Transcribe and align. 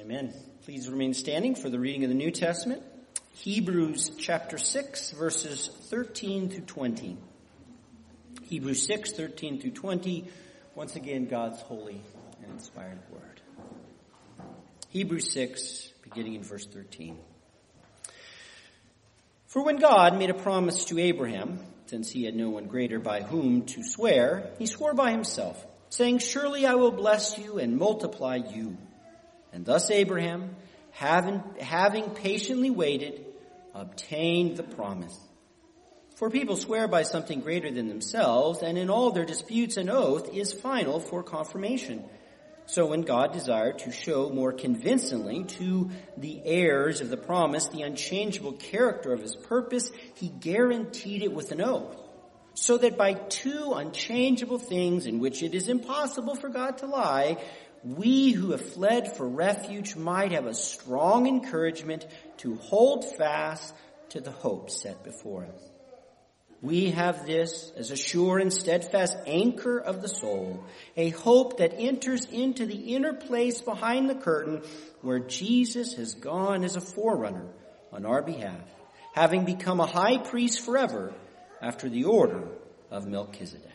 Amen. 0.00 0.32
Please 0.64 0.88
remain 0.88 1.12
standing 1.12 1.54
for 1.54 1.68
the 1.68 1.78
reading 1.78 2.04
of 2.04 2.08
the 2.08 2.16
New 2.16 2.30
Testament. 2.30 2.82
Hebrews 3.34 4.12
chapter 4.16 4.56
6 4.56 5.10
verses 5.10 5.68
13 5.90 6.48
through 6.48 6.62
20. 6.62 7.18
Hebrews 8.44 8.86
6, 8.86 9.12
13 9.12 9.60
through 9.60 9.72
20. 9.72 10.24
Once 10.74 10.96
again, 10.96 11.26
God's 11.26 11.60
holy 11.60 12.00
and 12.42 12.50
inspired 12.52 12.98
word. 13.12 13.42
Hebrews 14.88 15.34
6, 15.34 15.92
beginning 16.02 16.34
in 16.34 16.44
verse 16.44 16.64
13. 16.64 17.18
For 19.48 19.62
when 19.62 19.76
God 19.76 20.18
made 20.18 20.30
a 20.30 20.34
promise 20.34 20.86
to 20.86 20.98
Abraham, 20.98 21.60
since 21.86 22.10
he 22.10 22.24
had 22.24 22.34
no 22.34 22.48
one 22.48 22.68
greater 22.68 23.00
by 23.00 23.20
whom 23.20 23.66
to 23.66 23.82
swear, 23.82 24.50
he 24.58 24.64
swore 24.64 24.94
by 24.94 25.10
himself, 25.10 25.62
saying, 25.90 26.20
Surely 26.20 26.64
I 26.64 26.76
will 26.76 26.92
bless 26.92 27.36
you 27.36 27.58
and 27.58 27.76
multiply 27.76 28.36
you. 28.36 28.78
And 29.52 29.64
thus 29.64 29.90
Abraham, 29.90 30.56
having, 30.90 31.42
having 31.60 32.10
patiently 32.10 32.70
waited, 32.70 33.24
obtained 33.74 34.56
the 34.56 34.62
promise. 34.62 35.18
For 36.16 36.28
people 36.28 36.56
swear 36.56 36.86
by 36.86 37.02
something 37.04 37.40
greater 37.40 37.70
than 37.70 37.88
themselves, 37.88 38.62
and 38.62 38.76
in 38.76 38.90
all 38.90 39.10
their 39.10 39.24
disputes 39.24 39.76
an 39.78 39.88
oath 39.88 40.28
is 40.34 40.52
final 40.52 41.00
for 41.00 41.22
confirmation. 41.22 42.04
So 42.66 42.86
when 42.86 43.02
God 43.02 43.32
desired 43.32 43.80
to 43.80 43.90
show 43.90 44.28
more 44.28 44.52
convincingly 44.52 45.44
to 45.44 45.90
the 46.16 46.40
heirs 46.44 47.00
of 47.00 47.08
the 47.08 47.16
promise 47.16 47.66
the 47.68 47.82
unchangeable 47.82 48.52
character 48.52 49.12
of 49.12 49.22
his 49.22 49.34
purpose, 49.34 49.90
he 50.14 50.28
guaranteed 50.28 51.22
it 51.22 51.32
with 51.32 51.50
an 51.52 51.62
oath. 51.62 51.96
So 52.54 52.76
that 52.78 52.98
by 52.98 53.14
two 53.14 53.72
unchangeable 53.74 54.58
things 54.58 55.06
in 55.06 55.20
which 55.20 55.42
it 55.42 55.54
is 55.54 55.68
impossible 55.68 56.34
for 56.34 56.48
God 56.48 56.78
to 56.78 56.86
lie, 56.86 57.38
we 57.84 58.32
who 58.32 58.50
have 58.50 58.72
fled 58.74 59.16
for 59.16 59.26
refuge 59.26 59.96
might 59.96 60.32
have 60.32 60.46
a 60.46 60.54
strong 60.54 61.26
encouragement 61.26 62.06
to 62.38 62.56
hold 62.56 63.16
fast 63.16 63.74
to 64.10 64.20
the 64.20 64.30
hope 64.30 64.70
set 64.70 65.02
before 65.02 65.44
us. 65.44 65.70
We 66.62 66.90
have 66.90 67.24
this 67.24 67.72
as 67.76 67.90
a 67.90 67.96
sure 67.96 68.38
and 68.38 68.52
steadfast 68.52 69.16
anchor 69.26 69.78
of 69.78 70.02
the 70.02 70.08
soul, 70.08 70.62
a 70.94 71.08
hope 71.08 71.56
that 71.56 71.74
enters 71.78 72.26
into 72.26 72.66
the 72.66 72.94
inner 72.94 73.14
place 73.14 73.62
behind 73.62 74.10
the 74.10 74.14
curtain 74.14 74.62
where 75.00 75.20
Jesus 75.20 75.94
has 75.94 76.14
gone 76.14 76.64
as 76.64 76.76
a 76.76 76.82
forerunner 76.82 77.46
on 77.92 78.04
our 78.04 78.20
behalf, 78.20 78.60
having 79.14 79.46
become 79.46 79.80
a 79.80 79.86
high 79.86 80.18
priest 80.18 80.60
forever 80.60 81.14
after 81.62 81.88
the 81.88 82.04
order 82.04 82.46
of 82.90 83.06
Melchizedek. 83.06 83.66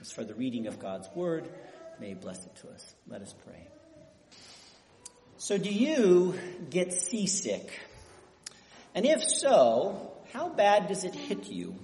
As 0.00 0.10
for 0.10 0.24
the 0.24 0.34
reading 0.34 0.66
of 0.66 0.80
God's 0.80 1.08
word, 1.14 1.48
may 2.00 2.14
bless 2.14 2.44
it 2.44 2.54
to 2.56 2.68
us. 2.70 2.94
Let 3.06 3.22
us 3.22 3.34
pray. 3.44 3.66
So 5.36 5.56
do 5.58 5.70
you 5.70 6.34
get 6.70 6.92
seasick? 6.92 7.70
And 8.94 9.06
if 9.06 9.22
so, 9.22 10.12
how 10.32 10.48
bad 10.48 10.88
does 10.88 11.04
it 11.04 11.14
hit 11.14 11.48
you? 11.48 11.76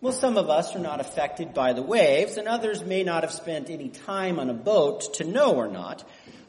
Well, 0.00 0.12
some 0.12 0.36
of 0.36 0.50
us 0.50 0.76
are 0.76 0.80
not 0.80 1.00
affected 1.00 1.54
by 1.54 1.72
the 1.72 1.82
waves, 1.82 2.36
and 2.36 2.46
others 2.46 2.84
may 2.84 3.04
not 3.04 3.22
have 3.22 3.32
spent 3.32 3.70
any 3.70 3.88
time 3.88 4.38
on 4.38 4.50
a 4.50 4.54
boat 4.54 5.14
to 5.14 5.24
know 5.24 5.54
or 5.54 5.66
not. 5.66 6.04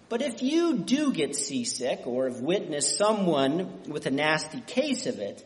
But 0.09 0.21
if 0.21 0.43
you 0.43 0.79
do 0.79 1.13
get 1.13 1.35
seasick 1.35 2.05
or 2.05 2.29
have 2.29 2.41
witnessed 2.41 2.97
someone 2.97 3.83
with 3.87 4.05
a 4.05 4.11
nasty 4.11 4.59
case 4.59 5.05
of 5.05 5.19
it, 5.19 5.43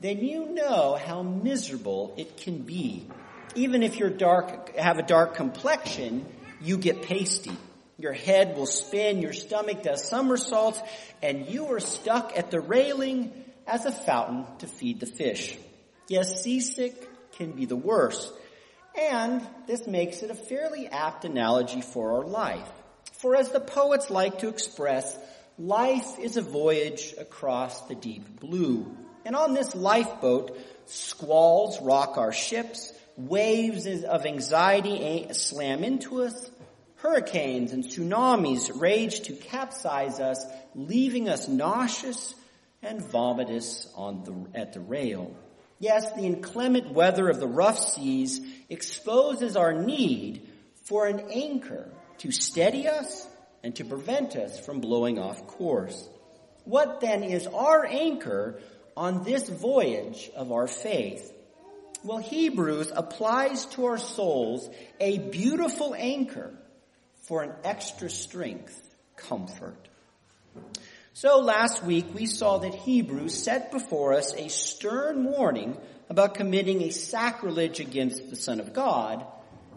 then 0.00 0.18
you 0.18 0.50
know 0.54 0.98
how 1.02 1.22
miserable 1.22 2.14
it 2.18 2.36
can 2.36 2.58
be. 2.58 3.06
Even 3.54 3.82
if 3.82 3.96
you're 3.96 4.10
dark, 4.10 4.76
have 4.76 4.98
a 4.98 5.02
dark 5.02 5.34
complexion, 5.34 6.26
you 6.60 6.78
get 6.78 7.02
pasty. 7.02 7.56
Your 7.98 8.12
head 8.12 8.56
will 8.56 8.66
spin, 8.66 9.22
your 9.22 9.32
stomach 9.32 9.82
does 9.82 10.06
somersaults, 10.06 10.80
and 11.22 11.46
you 11.46 11.72
are 11.72 11.80
stuck 11.80 12.36
at 12.36 12.50
the 12.50 12.60
railing 12.60 13.32
as 13.66 13.86
a 13.86 13.92
fountain 13.92 14.44
to 14.58 14.66
feed 14.66 15.00
the 15.00 15.06
fish. 15.06 15.56
Yes, 16.08 16.42
seasick 16.42 17.32
can 17.32 17.52
be 17.52 17.64
the 17.64 17.76
worst. 17.76 18.32
And 18.98 19.46
this 19.66 19.86
makes 19.86 20.22
it 20.22 20.30
a 20.30 20.34
fairly 20.34 20.88
apt 20.88 21.24
analogy 21.24 21.80
for 21.80 22.18
our 22.18 22.24
life. 22.24 22.68
For 23.14 23.34
as 23.34 23.50
the 23.50 23.60
poets 23.60 24.10
like 24.10 24.40
to 24.40 24.48
express, 24.48 25.16
life 25.58 26.18
is 26.18 26.36
a 26.36 26.42
voyage 26.42 27.14
across 27.18 27.82
the 27.88 27.94
deep 27.94 28.40
blue. 28.40 28.94
And 29.24 29.34
on 29.34 29.54
this 29.54 29.74
lifeboat, 29.74 30.56
squalls 30.86 31.80
rock 31.82 32.18
our 32.18 32.32
ships, 32.32 32.92
waves 33.16 33.86
of 34.04 34.26
anxiety 34.26 35.28
slam 35.32 35.84
into 35.84 36.22
us, 36.22 36.50
hurricanes 36.96 37.72
and 37.72 37.84
tsunamis 37.84 38.80
rage 38.80 39.20
to 39.22 39.32
capsize 39.32 40.20
us, 40.20 40.44
leaving 40.74 41.28
us 41.28 41.48
nauseous 41.48 42.34
and 42.82 43.00
vomitous 43.02 43.88
on 43.94 44.24
the, 44.24 44.58
at 44.60 44.72
the 44.72 44.80
rail. 44.80 45.34
Yes, 45.78 46.12
the 46.12 46.22
inclement 46.22 46.92
weather 46.92 47.28
of 47.28 47.38
the 47.38 47.46
rough 47.46 47.78
seas 47.78 48.40
exposes 48.68 49.56
our 49.56 49.72
need 49.72 50.48
for 50.84 51.06
an 51.06 51.20
anchor 51.32 51.88
to 52.18 52.30
steady 52.30 52.88
us 52.88 53.26
and 53.62 53.74
to 53.76 53.84
prevent 53.84 54.36
us 54.36 54.58
from 54.58 54.80
blowing 54.80 55.18
off 55.18 55.46
course. 55.46 56.08
What 56.64 57.00
then 57.00 57.22
is 57.22 57.46
our 57.46 57.84
anchor 57.84 58.60
on 58.96 59.22
this 59.22 59.48
voyage 59.48 60.30
of 60.34 60.50
our 60.50 60.66
faith? 60.66 61.32
Well, 62.06 62.18
Hebrews 62.18 62.92
applies 62.94 63.66
to 63.66 63.86
our 63.86 63.98
souls 63.98 64.70
a 65.00 65.18
beautiful 65.18 65.92
anchor 65.92 66.54
for 67.24 67.42
an 67.42 67.52
extra 67.64 68.08
strength, 68.08 68.80
comfort. 69.16 69.88
So 71.14 71.40
last 71.40 71.82
week 71.82 72.06
we 72.14 72.26
saw 72.26 72.58
that 72.58 72.76
Hebrews 72.76 73.34
set 73.34 73.72
before 73.72 74.12
us 74.12 74.32
a 74.34 74.48
stern 74.48 75.24
warning 75.24 75.76
about 76.08 76.36
committing 76.36 76.82
a 76.82 76.90
sacrilege 76.90 77.80
against 77.80 78.30
the 78.30 78.36
Son 78.36 78.60
of 78.60 78.72
God 78.72 79.26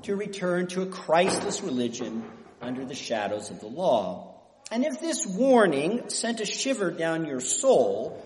to 0.04 0.16
return 0.16 0.68
to 0.68 0.84
a 0.84 0.86
Christless 0.86 1.64
religion 1.64 2.24
under 2.62 2.86
the 2.86 2.94
shadows 2.94 3.50
of 3.50 3.60
the 3.60 3.66
law. 3.66 4.36
And 4.70 4.86
if 4.86 5.02
this 5.02 5.26
warning 5.26 6.10
sent 6.12 6.42
a 6.42 6.46
shiver 6.46 6.92
down 6.92 7.26
your 7.26 7.40
soul, 7.40 8.24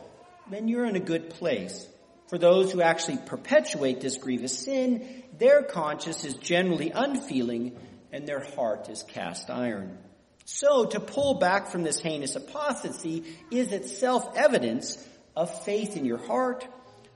then 0.51 0.67
you're 0.67 0.83
in 0.83 0.97
a 0.97 0.99
good 0.99 1.29
place. 1.29 1.87
For 2.33 2.39
those 2.39 2.71
who 2.71 2.81
actually 2.81 3.19
perpetuate 3.23 4.01
this 4.01 4.17
grievous 4.17 4.57
sin, 4.57 5.23
their 5.37 5.61
conscience 5.61 6.25
is 6.25 6.33
generally 6.33 6.89
unfeeling 6.89 7.77
and 8.11 8.25
their 8.25 8.43
heart 8.43 8.89
is 8.89 9.03
cast 9.03 9.51
iron. 9.51 9.99
So 10.43 10.85
to 10.85 10.99
pull 10.99 11.35
back 11.35 11.67
from 11.67 11.83
this 11.83 11.99
heinous 11.99 12.35
apostasy 12.35 13.23
is 13.51 13.71
itself 13.71 14.35
evidence 14.35 14.97
of 15.35 15.63
faith 15.63 15.95
in 15.95 16.05
your 16.05 16.17
heart, 16.17 16.67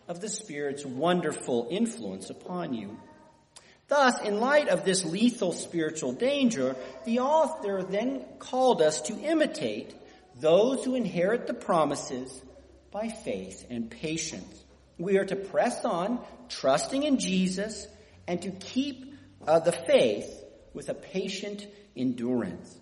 of 0.07 0.21
the 0.21 0.29
Spirit's 0.29 0.85
wonderful 0.85 1.67
influence 1.71 2.29
upon 2.29 2.75
you. 2.75 2.99
Thus, 3.87 4.21
in 4.21 4.39
light 4.39 4.69
of 4.69 4.85
this 4.85 5.03
lethal 5.03 5.51
spiritual 5.51 6.11
danger, 6.11 6.75
the 7.05 7.21
author 7.21 7.81
then 7.81 8.23
called 8.37 8.83
us 8.83 9.01
to 9.01 9.17
imitate 9.17 9.95
those 10.39 10.85
who 10.85 10.93
inherit 10.93 11.47
the 11.47 11.55
promises 11.55 12.43
by 12.91 13.07
faith 13.07 13.65
and 13.71 13.89
patience. 13.89 14.65
We 14.97 15.17
are 15.17 15.25
to 15.25 15.35
press 15.35 15.85
on, 15.85 16.19
trusting 16.49 17.03
in 17.03 17.19
Jesus, 17.19 17.87
and 18.27 18.41
to 18.41 18.51
keep 18.51 19.13
uh, 19.45 19.59
the 19.59 19.71
faith 19.71 20.43
with 20.73 20.89
a 20.89 20.93
patient 20.93 21.65
endurance. 21.95 22.77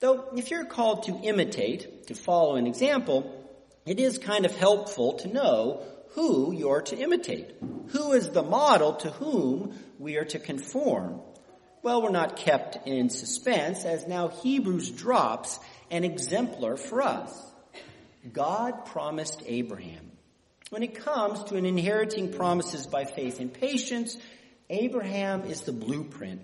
Though 0.00 0.28
if 0.36 0.50
you're 0.50 0.66
called 0.66 1.04
to 1.04 1.12
imitate, 1.12 2.08
to 2.08 2.14
follow 2.14 2.56
an 2.56 2.66
example, 2.66 3.32
it 3.86 3.98
is 3.98 4.18
kind 4.18 4.44
of 4.44 4.54
helpful 4.54 5.14
to 5.14 5.28
know 5.28 5.82
who 6.10 6.52
you're 6.52 6.82
to 6.82 6.96
imitate. 6.96 7.54
Who 7.88 8.12
is 8.12 8.30
the 8.30 8.42
model 8.42 8.94
to 8.94 9.10
whom 9.10 9.78
we 9.98 10.16
are 10.16 10.24
to 10.26 10.38
conform? 10.38 11.20
Well, 11.82 12.02
we're 12.02 12.10
not 12.10 12.36
kept 12.36 12.86
in 12.86 13.10
suspense 13.10 13.84
as 13.84 14.06
now 14.06 14.28
Hebrews 14.28 14.90
drops 14.90 15.60
an 15.90 16.04
exemplar 16.04 16.76
for 16.76 17.02
us. 17.02 17.32
God 18.32 18.86
promised 18.86 19.42
Abraham. 19.46 20.05
When 20.70 20.82
it 20.82 20.96
comes 20.96 21.44
to 21.44 21.56
an 21.56 21.64
inheriting 21.64 22.32
promises 22.32 22.86
by 22.86 23.04
faith 23.04 23.40
and 23.40 23.52
patience, 23.52 24.16
Abraham 24.68 25.44
is 25.44 25.60
the 25.60 25.72
blueprint 25.72 26.40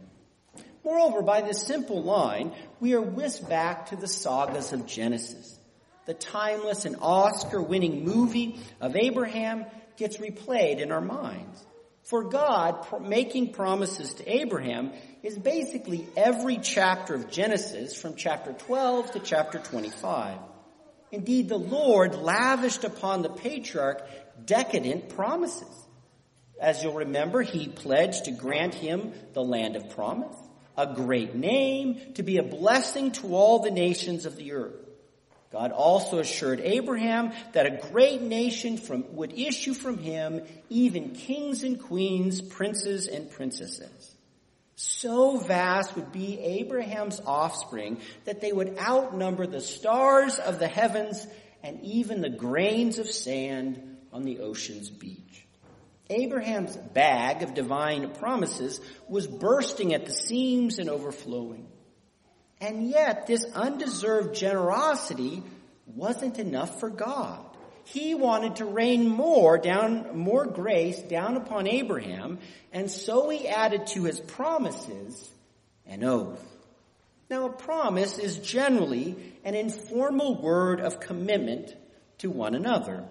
Moreover, 0.84 1.22
by 1.22 1.42
this 1.42 1.62
simple 1.62 2.02
line, 2.02 2.52
we 2.80 2.94
are 2.94 3.00
whisked 3.00 3.48
back 3.48 3.86
to 3.86 3.96
the 3.96 4.08
sagas 4.08 4.72
of 4.72 4.86
Genesis. 4.86 5.58
The 6.06 6.14
timeless 6.14 6.84
and 6.84 6.96
Oscar-winning 7.00 8.04
movie 8.04 8.58
of 8.80 8.96
Abraham 8.96 9.64
gets 9.96 10.16
replayed 10.16 10.80
in 10.80 10.90
our 10.90 11.00
minds. 11.00 11.64
For 12.02 12.24
God, 12.24 12.84
making 13.00 13.52
promises 13.52 14.14
to 14.14 14.28
Abraham 14.28 14.92
is 15.22 15.38
basically 15.38 16.08
every 16.16 16.58
chapter 16.58 17.14
of 17.14 17.30
Genesis 17.30 17.94
from 17.94 18.16
chapter 18.16 18.52
12 18.52 19.12
to 19.12 19.20
chapter 19.20 19.60
25. 19.60 20.36
Indeed, 21.12 21.48
the 21.48 21.58
Lord 21.58 22.14
lavished 22.14 22.84
upon 22.84 23.22
the 23.22 23.28
patriarch 23.28 24.02
decadent 24.44 25.10
promises. 25.10 25.68
As 26.60 26.82
you'll 26.82 26.94
remember, 26.94 27.42
he 27.42 27.68
pledged 27.68 28.24
to 28.24 28.30
grant 28.32 28.74
him 28.74 29.12
the 29.34 29.44
land 29.44 29.76
of 29.76 29.90
promise 29.90 30.36
a 30.76 30.94
great 30.94 31.34
name, 31.34 32.14
to 32.14 32.22
be 32.22 32.38
a 32.38 32.42
blessing 32.42 33.12
to 33.12 33.34
all 33.34 33.58
the 33.58 33.70
nations 33.70 34.26
of 34.26 34.36
the 34.36 34.52
earth. 34.52 34.74
God 35.50 35.70
also 35.70 36.18
assured 36.18 36.60
Abraham 36.60 37.32
that 37.52 37.66
a 37.66 37.88
great 37.90 38.22
nation 38.22 38.78
from, 38.78 39.14
would 39.16 39.38
issue 39.38 39.74
from 39.74 39.98
him, 39.98 40.42
even 40.70 41.10
kings 41.10 41.62
and 41.62 41.78
queens, 41.78 42.40
princes 42.40 43.06
and 43.06 43.30
princesses. 43.30 44.11
So 44.84 45.38
vast 45.38 45.94
would 45.94 46.10
be 46.10 46.40
Abraham's 46.40 47.20
offspring 47.24 48.00
that 48.24 48.40
they 48.40 48.52
would 48.52 48.78
outnumber 48.78 49.46
the 49.46 49.60
stars 49.60 50.40
of 50.40 50.58
the 50.58 50.66
heavens 50.66 51.24
and 51.62 51.80
even 51.84 52.20
the 52.20 52.28
grains 52.28 52.98
of 52.98 53.08
sand 53.08 53.98
on 54.12 54.24
the 54.24 54.40
ocean's 54.40 54.90
beach. 54.90 55.46
Abraham's 56.10 56.76
bag 56.76 57.44
of 57.44 57.54
divine 57.54 58.10
promises 58.10 58.80
was 59.08 59.28
bursting 59.28 59.94
at 59.94 60.04
the 60.04 60.12
seams 60.12 60.80
and 60.80 60.90
overflowing. 60.90 61.68
And 62.60 62.90
yet, 62.90 63.28
this 63.28 63.44
undeserved 63.54 64.34
generosity 64.34 65.44
wasn't 65.86 66.40
enough 66.40 66.80
for 66.80 66.90
God. 66.90 67.51
He 67.84 68.14
wanted 68.14 68.56
to 68.56 68.64
rain 68.64 69.08
more 69.08 69.58
down, 69.58 70.16
more 70.16 70.46
grace 70.46 71.00
down 71.00 71.36
upon 71.36 71.66
Abraham, 71.66 72.38
and 72.72 72.90
so 72.90 73.28
he 73.28 73.48
added 73.48 73.86
to 73.88 74.04
his 74.04 74.20
promises 74.20 75.30
an 75.86 76.04
oath. 76.04 76.44
Now, 77.28 77.46
a 77.46 77.50
promise 77.50 78.18
is 78.18 78.38
generally 78.38 79.16
an 79.44 79.54
informal 79.54 80.40
word 80.40 80.80
of 80.80 81.00
commitment 81.00 81.74
to 82.18 82.30
one 82.30 82.54
another. 82.54 83.04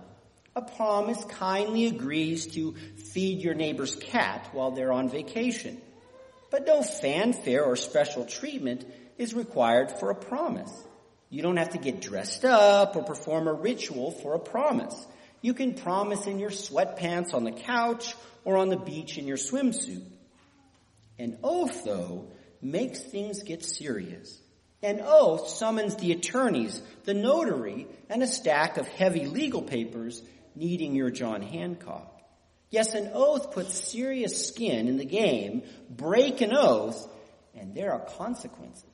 A 0.56 0.62
promise 0.62 1.24
kindly 1.26 1.88
agrees 1.88 2.48
to 2.54 2.76
feed 2.98 3.42
your 3.42 3.54
neighbor's 3.54 3.96
cat 3.96 4.50
while 4.52 4.72
they're 4.72 4.92
on 4.92 5.10
vacation. 5.10 5.82
But 6.50 6.68
no 6.68 6.84
fanfare 6.84 7.64
or 7.64 7.76
special 7.76 8.26
treatment 8.26 8.86
is 9.18 9.34
required 9.34 9.92
for 9.92 10.10
a 10.12 10.16
promise. 10.16 10.72
You 11.32 11.42
don't 11.42 11.58
have 11.58 11.70
to 11.70 11.78
get 11.78 12.02
dressed 12.02 12.44
up 12.44 12.98
or 12.98 13.04
perform 13.04 13.48
a 13.48 13.54
ritual 13.54 14.12
for 14.12 14.36
a 14.36 14.40
promise. 14.40 15.08
You 15.42 15.54
can 15.54 15.74
promise 15.74 16.28
in 16.28 16.40
your 16.40 16.50
sweatpants 16.50 17.34
on 17.34 17.46
the 17.46 17.54
couch 17.54 18.16
or 18.44 18.58
on 18.58 18.68
the 18.68 18.78
beach 18.78 19.18
in 19.18 19.28
your 19.28 19.38
swimsuit. 19.38 20.04
An 21.18 21.38
oath, 21.42 21.86
though, 21.86 22.28
makes 22.62 23.00
things 23.00 23.44
get 23.44 23.64
serious. 23.64 24.40
An 24.84 25.00
oath 25.02 25.48
summons 25.48 25.96
the 25.96 26.12
attorneys, 26.12 26.82
the 27.06 27.14
notary, 27.14 27.88
and 28.10 28.22
a 28.22 28.28
stack 28.28 28.78
of 28.78 28.88
heavy 28.90 29.26
legal 29.26 29.62
papers 29.62 30.22
needing 30.54 30.96
your 30.96 31.12
John 31.12 31.42
Hancock. 31.42 32.22
Yes, 32.72 32.94
an 32.94 33.12
oath 33.14 33.52
puts 33.52 33.74
serious 33.74 34.50
skin 34.50 34.90
in 34.90 34.98
the 34.98 35.06
game. 35.06 35.64
Break 35.90 36.42
an 36.42 36.54
oath, 36.54 37.08
and 37.56 37.74
there 37.74 37.94
are 37.94 38.06
consequences 38.18 38.91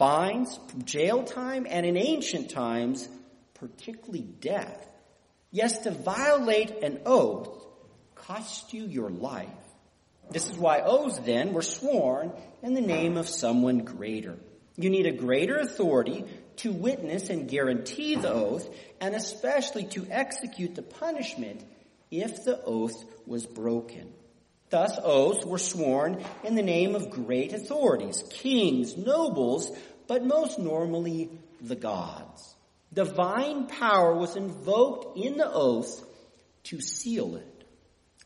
fines, 0.00 0.58
jail 0.86 1.22
time, 1.22 1.66
and 1.68 1.84
in 1.84 1.94
ancient 1.94 2.48
times, 2.48 3.06
particularly 3.52 4.22
death. 4.22 4.88
Yes, 5.50 5.76
to 5.80 5.90
violate 5.90 6.82
an 6.82 7.00
oath 7.04 7.50
cost 8.14 8.72
you 8.72 8.86
your 8.86 9.10
life. 9.10 9.48
This 10.30 10.48
is 10.48 10.56
why 10.56 10.80
oaths 10.80 11.18
then 11.18 11.52
were 11.52 11.60
sworn 11.60 12.32
in 12.62 12.72
the 12.72 12.80
name 12.80 13.18
of 13.18 13.28
someone 13.28 13.80
greater. 13.80 14.38
You 14.76 14.88
need 14.88 15.04
a 15.04 15.12
greater 15.12 15.58
authority 15.58 16.24
to 16.56 16.72
witness 16.72 17.28
and 17.28 17.46
guarantee 17.46 18.14
the 18.14 18.32
oath, 18.32 18.66
and 19.02 19.14
especially 19.14 19.84
to 19.88 20.06
execute 20.08 20.76
the 20.76 20.82
punishment 20.82 21.62
if 22.10 22.42
the 22.44 22.58
oath 22.64 23.04
was 23.26 23.44
broken. 23.44 24.14
Thus, 24.70 24.96
oaths 25.02 25.44
were 25.44 25.58
sworn 25.58 26.24
in 26.44 26.54
the 26.54 26.62
name 26.62 26.94
of 26.94 27.10
great 27.10 27.52
authorities, 27.52 28.22
kings, 28.30 28.96
nobles, 28.96 29.76
but 30.10 30.24
most 30.24 30.58
normally 30.58 31.30
the 31.60 31.76
gods. 31.76 32.56
Divine 32.92 33.68
power 33.68 34.12
was 34.12 34.34
invoked 34.34 35.16
in 35.16 35.36
the 35.36 35.48
oath 35.48 36.04
to 36.64 36.80
seal 36.80 37.36
it. 37.36 37.64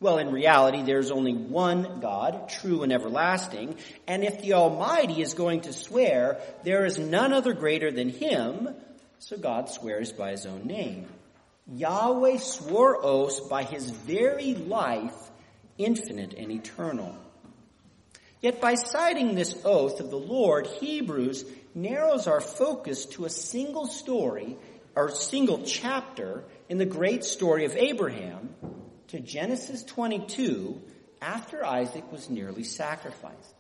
Well, 0.01 0.17
in 0.17 0.33
reality, 0.33 0.81
there's 0.83 1.11
only 1.11 1.35
one 1.35 2.01
God, 2.01 2.49
true 2.49 2.85
and 2.85 2.91
everlasting, 2.91 3.77
and 4.07 4.25
if 4.25 4.41
the 4.41 4.55
Almighty 4.55 5.21
is 5.21 5.35
going 5.35 5.61
to 5.63 5.75
swear, 5.75 6.41
there 6.63 6.87
is 6.87 6.99
none 6.99 7.35
other 7.35 7.53
greater 7.53 7.93
than 7.93 8.09
Him, 8.09 8.71
so 9.19 9.37
God 9.37 9.69
swears 9.69 10.11
by 10.11 10.31
His 10.31 10.47
own 10.47 10.67
name. 10.67 11.07
Yahweh 11.71 12.39
swore 12.39 13.05
oaths 13.05 13.41
by 13.41 13.63
His 13.63 13.91
very 13.91 14.55
life, 14.55 15.31
infinite 15.77 16.33
and 16.33 16.51
eternal. 16.51 17.15
Yet 18.41 18.61
by 18.61 18.75
citing 18.75 19.35
this 19.35 19.55
oath 19.67 20.01
of 20.01 20.11
the 20.11 20.19
Lord, 20.19 20.67
Hebrews 20.67 21.45
narrows 21.75 22.27
our 22.27 22.41
focus 22.41 23.07
to 23.07 23.25
a 23.25 23.31
single 23.31 23.87
story 23.87 24.57
or 24.95 25.11
single 25.11 25.63
chapter 25.63 26.45
in 26.69 26.79
the 26.79 26.87
great 26.87 27.25
story 27.25 27.65
of 27.65 27.77
Abraham 27.77 28.55
to 29.09 29.21
Genesis 29.21 29.83
22 29.85 30.81
after 31.21 31.65
Isaac 31.65 32.11
was 32.13 32.31
nearly 32.31 32.65
sacrificed. 32.65 33.55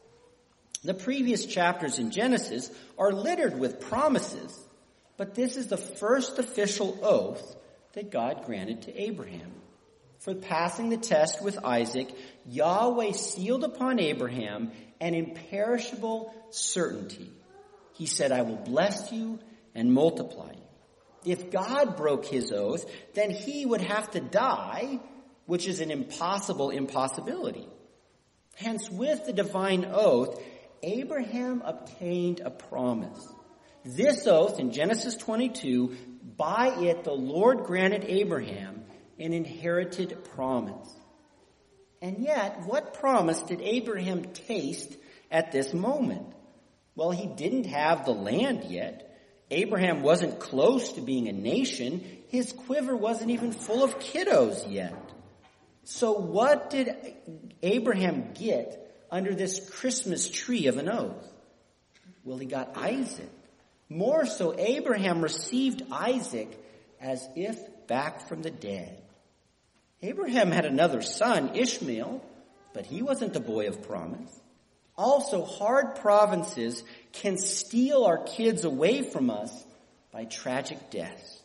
The 0.84 0.94
previous 0.94 1.46
chapters 1.46 1.98
in 1.98 2.10
Genesis 2.10 2.70
are 2.98 3.10
littered 3.10 3.58
with 3.58 3.80
promises, 3.80 4.58
but 5.16 5.34
this 5.34 5.56
is 5.56 5.68
the 5.68 5.78
first 5.78 6.38
official 6.38 6.98
oath 7.02 7.56
that 7.94 8.10
God 8.10 8.44
granted 8.44 8.82
to 8.82 9.00
Abraham. 9.00 9.52
For 10.18 10.34
passing 10.34 10.88
the 10.88 10.96
test 10.96 11.42
with 11.42 11.64
Isaac, 11.64 12.08
Yahweh 12.46 13.12
sealed 13.12 13.64
upon 13.64 13.98
Abraham 13.98 14.72
an 15.00 15.14
imperishable 15.14 16.34
certainty. 16.50 17.30
He 17.94 18.06
said, 18.06 18.32
I 18.32 18.42
will 18.42 18.56
bless 18.56 19.10
you 19.10 19.38
and 19.74 19.92
multiply 19.92 20.52
you. 20.52 21.32
If 21.32 21.50
God 21.50 21.96
broke 21.96 22.26
his 22.26 22.52
oath, 22.52 22.84
then 23.14 23.30
he 23.30 23.64
would 23.64 23.80
have 23.80 24.10
to 24.10 24.20
die, 24.20 25.00
which 25.46 25.66
is 25.66 25.80
an 25.80 25.90
impossible 25.90 26.70
impossibility. 26.70 27.66
Hence, 28.56 28.90
with 28.90 29.24
the 29.24 29.32
divine 29.32 29.86
oath, 29.90 30.40
Abraham 30.82 31.62
obtained 31.64 32.40
a 32.40 32.50
promise. 32.50 33.26
This 33.84 34.26
oath 34.26 34.60
in 34.60 34.72
Genesis 34.72 35.16
22, 35.16 35.96
by 36.36 36.76
it 36.78 37.04
the 37.04 37.12
Lord 37.12 37.64
granted 37.64 38.04
Abraham 38.06 38.84
an 39.18 39.32
inherited 39.32 40.24
promise. 40.24 40.92
And 42.02 42.18
yet, 42.18 42.66
what 42.66 42.94
promise 42.94 43.40
did 43.40 43.60
Abraham 43.62 44.24
taste 44.32 44.94
at 45.30 45.52
this 45.52 45.72
moment? 45.72 46.26
Well, 46.96 47.10
he 47.10 47.26
didn't 47.26 47.64
have 47.66 48.04
the 48.04 48.12
land 48.12 48.64
yet. 48.64 49.10
Abraham 49.50 50.02
wasn't 50.02 50.40
close 50.40 50.92
to 50.92 51.00
being 51.00 51.28
a 51.28 51.32
nation. 51.32 52.04
His 52.28 52.52
quiver 52.52 52.96
wasn't 52.96 53.30
even 53.30 53.52
full 53.52 53.84
of 53.84 53.98
kiddos 53.98 54.70
yet. 54.70 54.94
So 55.84 56.12
what 56.12 56.70
did 56.70 56.94
Abraham 57.62 58.32
get 58.34 59.06
under 59.10 59.34
this 59.34 59.68
Christmas 59.70 60.28
tree 60.30 60.66
of 60.66 60.78
an 60.78 60.88
oath? 60.88 61.30
Well, 62.24 62.38
he 62.38 62.46
got 62.46 62.76
Isaac. 62.76 63.30
More 63.88 64.24
so, 64.24 64.54
Abraham 64.58 65.20
received 65.20 65.82
Isaac 65.90 66.58
as 67.00 67.28
if 67.36 67.58
back 67.86 68.28
from 68.28 68.42
the 68.42 68.50
dead. 68.50 69.02
Abraham 70.02 70.50
had 70.50 70.64
another 70.64 71.02
son, 71.02 71.54
Ishmael, 71.54 72.24
but 72.72 72.86
he 72.86 73.02
wasn't 73.02 73.34
the 73.34 73.40
boy 73.40 73.68
of 73.68 73.82
promise. 73.82 74.40
Also, 74.96 75.44
hard 75.44 75.96
providences 75.96 76.84
can 77.12 77.36
steal 77.36 78.04
our 78.04 78.18
kids 78.18 78.64
away 78.64 79.02
from 79.02 79.30
us 79.30 79.64
by 80.12 80.24
tragic 80.24 80.90
deaths. 80.90 81.42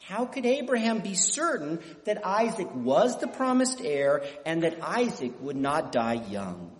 How 0.00 0.24
could 0.24 0.46
Abraham 0.46 1.00
be 1.00 1.14
certain 1.14 1.80
that 2.04 2.26
Isaac 2.26 2.74
was 2.74 3.18
the 3.18 3.28
promised 3.28 3.82
heir 3.82 4.24
and 4.46 4.62
that 4.62 4.82
Isaac 4.82 5.32
would 5.42 5.56
not 5.56 5.92
die 5.92 6.24
young? 6.30 6.70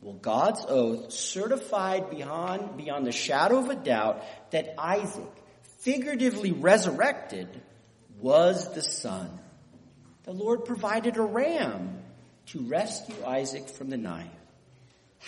Well, 0.00 0.14
God's 0.14 0.64
oath 0.66 1.12
certified 1.12 2.10
beyond, 2.10 2.78
beyond 2.78 3.06
the 3.06 3.12
shadow 3.12 3.58
of 3.58 3.68
a 3.68 3.74
doubt 3.74 4.24
that 4.50 4.74
Isaac, 4.78 5.30
figuratively 5.80 6.52
resurrected, 6.52 7.48
was 8.18 8.72
the 8.74 8.82
son 8.82 9.38
the 10.24 10.32
Lord 10.32 10.64
provided 10.64 11.16
a 11.16 11.22
ram 11.22 11.98
to 12.46 12.60
rescue 12.60 13.14
Isaac 13.26 13.68
from 13.68 13.90
the 13.90 13.96
knife. 13.96 14.26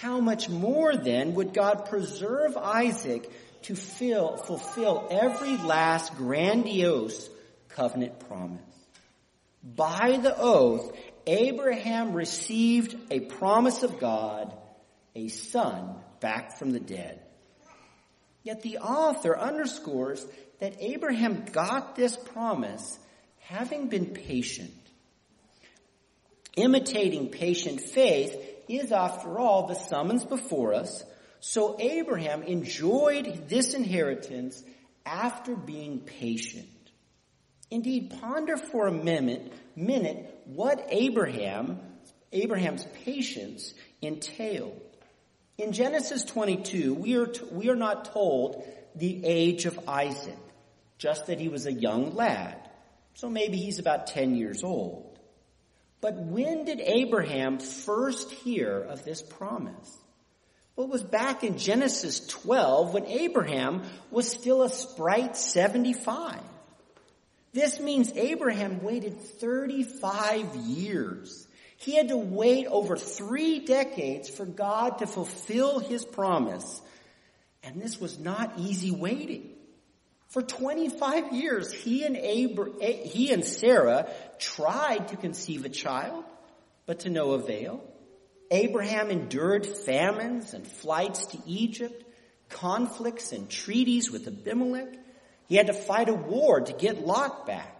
How 0.00 0.20
much 0.20 0.48
more 0.48 0.96
then 0.96 1.34
would 1.34 1.54
God 1.54 1.86
preserve 1.86 2.56
Isaac 2.56 3.30
to 3.62 3.76
fill, 3.76 4.36
fulfill 4.36 5.06
every 5.10 5.56
last 5.56 6.16
grandiose 6.16 7.28
covenant 7.68 8.18
promise? 8.28 8.60
By 9.62 10.18
the 10.20 10.36
oath, 10.36 10.92
Abraham 11.26 12.12
received 12.12 12.96
a 13.10 13.20
promise 13.20 13.82
of 13.82 13.98
God, 14.00 14.52
a 15.14 15.28
son 15.28 15.94
back 16.20 16.58
from 16.58 16.72
the 16.72 16.80
dead. 16.80 17.20
Yet 18.42 18.62
the 18.62 18.78
author 18.78 19.38
underscores 19.38 20.26
that 20.58 20.76
Abraham 20.80 21.44
got 21.50 21.94
this 21.94 22.16
promise 22.16 22.98
having 23.38 23.88
been 23.88 24.06
patient. 24.06 24.74
Imitating 26.56 27.30
patient 27.30 27.80
faith 27.80 28.36
is, 28.68 28.92
after 28.92 29.38
all, 29.38 29.66
the 29.66 29.74
summons 29.74 30.24
before 30.24 30.74
us. 30.74 31.04
So 31.40 31.76
Abraham 31.78 32.42
enjoyed 32.42 33.48
this 33.48 33.74
inheritance 33.74 34.62
after 35.04 35.54
being 35.54 36.00
patient. 36.00 36.68
Indeed, 37.70 38.14
ponder 38.20 38.56
for 38.56 38.86
a 38.86 38.92
minute, 38.92 39.52
minute 39.76 40.42
what 40.46 40.86
Abraham, 40.90 41.80
Abraham's 42.32 42.86
patience 43.04 43.74
entailed. 44.00 44.80
In 45.58 45.72
Genesis 45.72 46.24
22, 46.24 46.94
we 46.94 47.14
are, 47.14 47.26
t- 47.26 47.44
we 47.52 47.68
are 47.68 47.76
not 47.76 48.06
told 48.06 48.64
the 48.94 49.24
age 49.24 49.66
of 49.66 49.88
Isaac, 49.88 50.38
just 50.98 51.26
that 51.26 51.38
he 51.38 51.48
was 51.48 51.66
a 51.66 51.72
young 51.72 52.14
lad. 52.14 52.58
So 53.14 53.28
maybe 53.28 53.56
he's 53.56 53.78
about 53.78 54.08
10 54.08 54.34
years 54.34 54.64
old. 54.64 55.13
But 56.00 56.16
when 56.16 56.64
did 56.64 56.80
Abraham 56.80 57.58
first 57.58 58.30
hear 58.30 58.80
of 58.80 59.04
this 59.04 59.22
promise? 59.22 59.98
Well, 60.76 60.86
it 60.86 60.90
was 60.90 61.04
back 61.04 61.44
in 61.44 61.56
Genesis 61.56 62.26
12 62.26 62.94
when 62.94 63.06
Abraham 63.06 63.82
was 64.10 64.28
still 64.28 64.62
a 64.62 64.70
sprite 64.70 65.36
75. 65.36 66.40
This 67.52 67.78
means 67.78 68.10
Abraham 68.16 68.82
waited 68.82 69.20
35 69.20 70.56
years. 70.56 71.46
He 71.76 71.96
had 71.96 72.08
to 72.08 72.16
wait 72.16 72.66
over 72.66 72.96
three 72.96 73.60
decades 73.60 74.28
for 74.28 74.44
God 74.44 74.98
to 74.98 75.06
fulfill 75.06 75.78
his 75.78 76.04
promise. 76.04 76.82
And 77.62 77.80
this 77.80 78.00
was 78.00 78.18
not 78.18 78.58
easy 78.58 78.90
waiting. 78.90 79.53
For 80.34 80.42
25 80.42 81.32
years, 81.32 81.72
he 81.72 82.04
and, 82.04 82.16
Abra- 82.16 82.72
eh, 82.80 83.04
he 83.04 83.32
and 83.32 83.44
Sarah 83.44 84.10
tried 84.40 85.06
to 85.10 85.16
conceive 85.16 85.64
a 85.64 85.68
child, 85.68 86.24
but 86.86 86.98
to 87.00 87.08
no 87.08 87.34
avail. 87.34 87.84
Abraham 88.50 89.12
endured 89.12 89.64
famines 89.64 90.52
and 90.52 90.66
flights 90.66 91.26
to 91.26 91.38
Egypt, 91.46 92.02
conflicts 92.48 93.30
and 93.30 93.48
treaties 93.48 94.10
with 94.10 94.26
Abimelech. 94.26 94.98
He 95.46 95.54
had 95.54 95.68
to 95.68 95.72
fight 95.72 96.08
a 96.08 96.14
war 96.14 96.62
to 96.62 96.72
get 96.72 97.06
Lot 97.06 97.46
back. 97.46 97.72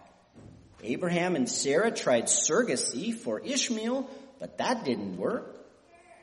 Abraham 0.81 1.35
and 1.35 1.49
Sarah 1.49 1.91
tried 1.91 2.27
surrogacy 2.27 3.13
for 3.13 3.41
Ishmael, 3.41 4.09
but 4.39 4.59
that 4.59 4.85
didn't 4.85 5.17
work. 5.17 5.54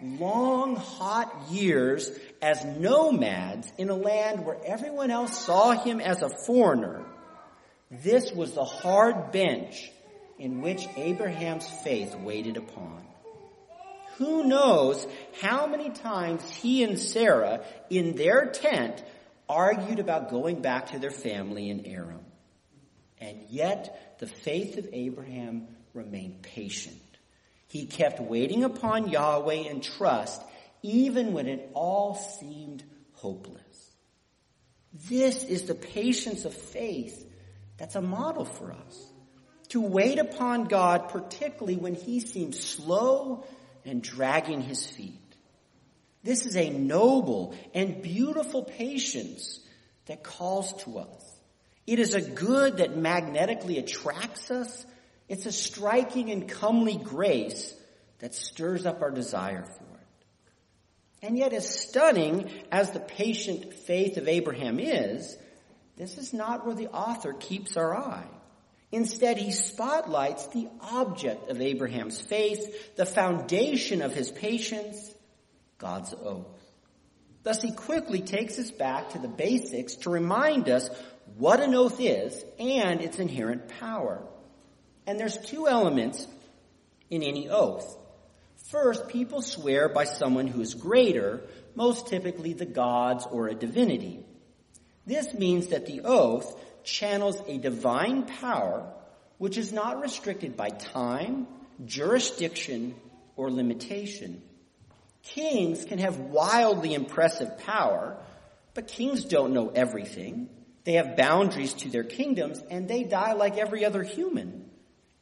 Long, 0.02 0.74
hot 0.76 1.50
years 1.50 2.10
as 2.40 2.64
nomads 2.64 3.72
in 3.78 3.88
a 3.88 3.94
land 3.94 4.44
where 4.44 4.58
everyone 4.64 5.10
else 5.10 5.44
saw 5.44 5.72
him 5.72 6.00
as 6.00 6.22
a 6.22 6.30
foreigner. 6.46 7.04
This 7.90 8.32
was 8.32 8.52
the 8.52 8.64
hard 8.64 9.30
bench 9.30 9.90
in 10.38 10.60
which 10.60 10.88
Abraham's 10.96 11.68
faith 11.84 12.16
waited 12.16 12.56
upon. 12.56 13.04
Who 14.16 14.44
knows 14.44 15.06
how 15.40 15.66
many 15.66 15.90
times 15.90 16.42
he 16.50 16.82
and 16.82 16.98
Sarah 16.98 17.64
in 17.88 18.16
their 18.16 18.46
tent 18.46 19.02
argued 19.48 19.98
about 19.98 20.30
going 20.30 20.62
back 20.62 20.90
to 20.90 20.98
their 20.98 21.10
family 21.10 21.70
in 21.70 21.86
Aram. 21.86 22.24
And 23.20 23.38
yet 23.50 24.16
the 24.18 24.26
faith 24.26 24.78
of 24.78 24.88
Abraham 24.92 25.68
remained 25.94 26.42
patient. 26.42 26.98
He 27.72 27.86
kept 27.86 28.20
waiting 28.20 28.64
upon 28.64 29.08
Yahweh 29.08 29.70
in 29.70 29.80
trust 29.80 30.42
even 30.82 31.32
when 31.32 31.46
it 31.46 31.70
all 31.72 32.14
seemed 32.14 32.84
hopeless. 33.14 33.62
This 35.08 35.42
is 35.42 35.62
the 35.62 35.74
patience 35.74 36.44
of 36.44 36.52
faith 36.52 37.26
that's 37.78 37.94
a 37.94 38.02
model 38.02 38.44
for 38.44 38.72
us. 38.72 39.12
To 39.70 39.80
wait 39.80 40.18
upon 40.18 40.64
God, 40.64 41.08
particularly 41.08 41.76
when 41.76 41.94
he 41.94 42.20
seems 42.20 42.60
slow 42.60 43.46
and 43.86 44.02
dragging 44.02 44.60
his 44.60 44.84
feet. 44.84 45.34
This 46.22 46.44
is 46.44 46.56
a 46.56 46.68
noble 46.68 47.54
and 47.72 48.02
beautiful 48.02 48.64
patience 48.64 49.60
that 50.04 50.22
calls 50.22 50.74
to 50.84 50.98
us. 50.98 51.40
It 51.86 51.98
is 52.00 52.14
a 52.14 52.20
good 52.20 52.76
that 52.76 52.98
magnetically 52.98 53.78
attracts 53.78 54.50
us. 54.50 54.84
It's 55.28 55.46
a 55.46 55.52
striking 55.52 56.30
and 56.30 56.48
comely 56.48 56.96
grace 56.96 57.74
that 58.18 58.34
stirs 58.34 58.86
up 58.86 59.02
our 59.02 59.10
desire 59.10 59.64
for 59.64 59.84
it. 59.84 61.26
And 61.26 61.38
yet, 61.38 61.52
as 61.52 61.68
stunning 61.68 62.50
as 62.70 62.90
the 62.90 63.00
patient 63.00 63.74
faith 63.74 64.16
of 64.16 64.28
Abraham 64.28 64.80
is, 64.80 65.36
this 65.96 66.18
is 66.18 66.32
not 66.32 66.66
where 66.66 66.74
the 66.74 66.88
author 66.88 67.32
keeps 67.32 67.76
our 67.76 67.96
eye. 67.96 68.26
Instead, 68.90 69.38
he 69.38 69.52
spotlights 69.52 70.48
the 70.48 70.68
object 70.80 71.48
of 71.48 71.60
Abraham's 71.60 72.20
faith, 72.20 72.94
the 72.96 73.06
foundation 73.06 74.02
of 74.02 74.12
his 74.12 74.30
patience, 74.30 75.14
God's 75.78 76.12
oath. 76.12 76.60
Thus, 77.42 77.62
he 77.62 77.72
quickly 77.72 78.20
takes 78.20 78.58
us 78.58 78.70
back 78.70 79.10
to 79.10 79.18
the 79.18 79.28
basics 79.28 79.96
to 79.96 80.10
remind 80.10 80.68
us 80.68 80.90
what 81.36 81.60
an 81.60 81.74
oath 81.74 82.00
is 82.00 82.44
and 82.58 83.00
its 83.00 83.18
inherent 83.18 83.68
power. 83.80 84.22
And 85.06 85.18
there's 85.18 85.38
two 85.38 85.68
elements 85.68 86.26
in 87.10 87.22
any 87.22 87.48
oath. 87.48 87.98
First, 88.70 89.08
people 89.08 89.42
swear 89.42 89.88
by 89.88 90.04
someone 90.04 90.46
who 90.46 90.60
is 90.60 90.74
greater, 90.74 91.42
most 91.74 92.06
typically 92.08 92.52
the 92.52 92.66
gods 92.66 93.26
or 93.30 93.48
a 93.48 93.54
divinity. 93.54 94.24
This 95.06 95.34
means 95.34 95.68
that 95.68 95.86
the 95.86 96.02
oath 96.02 96.58
channels 96.84 97.40
a 97.46 97.58
divine 97.58 98.22
power 98.24 98.92
which 99.42 99.58
is 99.58 99.72
not 99.72 100.00
restricted 100.00 100.56
by 100.56 100.68
time, 100.68 101.48
jurisdiction, 101.84 102.94
or 103.34 103.50
limitation. 103.50 104.40
Kings 105.24 105.84
can 105.84 105.98
have 105.98 106.16
wildly 106.16 106.94
impressive 106.94 107.58
power, 107.58 108.16
but 108.74 108.86
kings 108.86 109.24
don't 109.24 109.52
know 109.52 109.68
everything. 109.68 110.48
They 110.84 110.92
have 110.92 111.16
boundaries 111.16 111.74
to 111.74 111.88
their 111.88 112.04
kingdoms 112.04 112.62
and 112.70 112.86
they 112.86 113.02
die 113.02 113.32
like 113.32 113.58
every 113.58 113.84
other 113.84 114.04
human. 114.04 114.61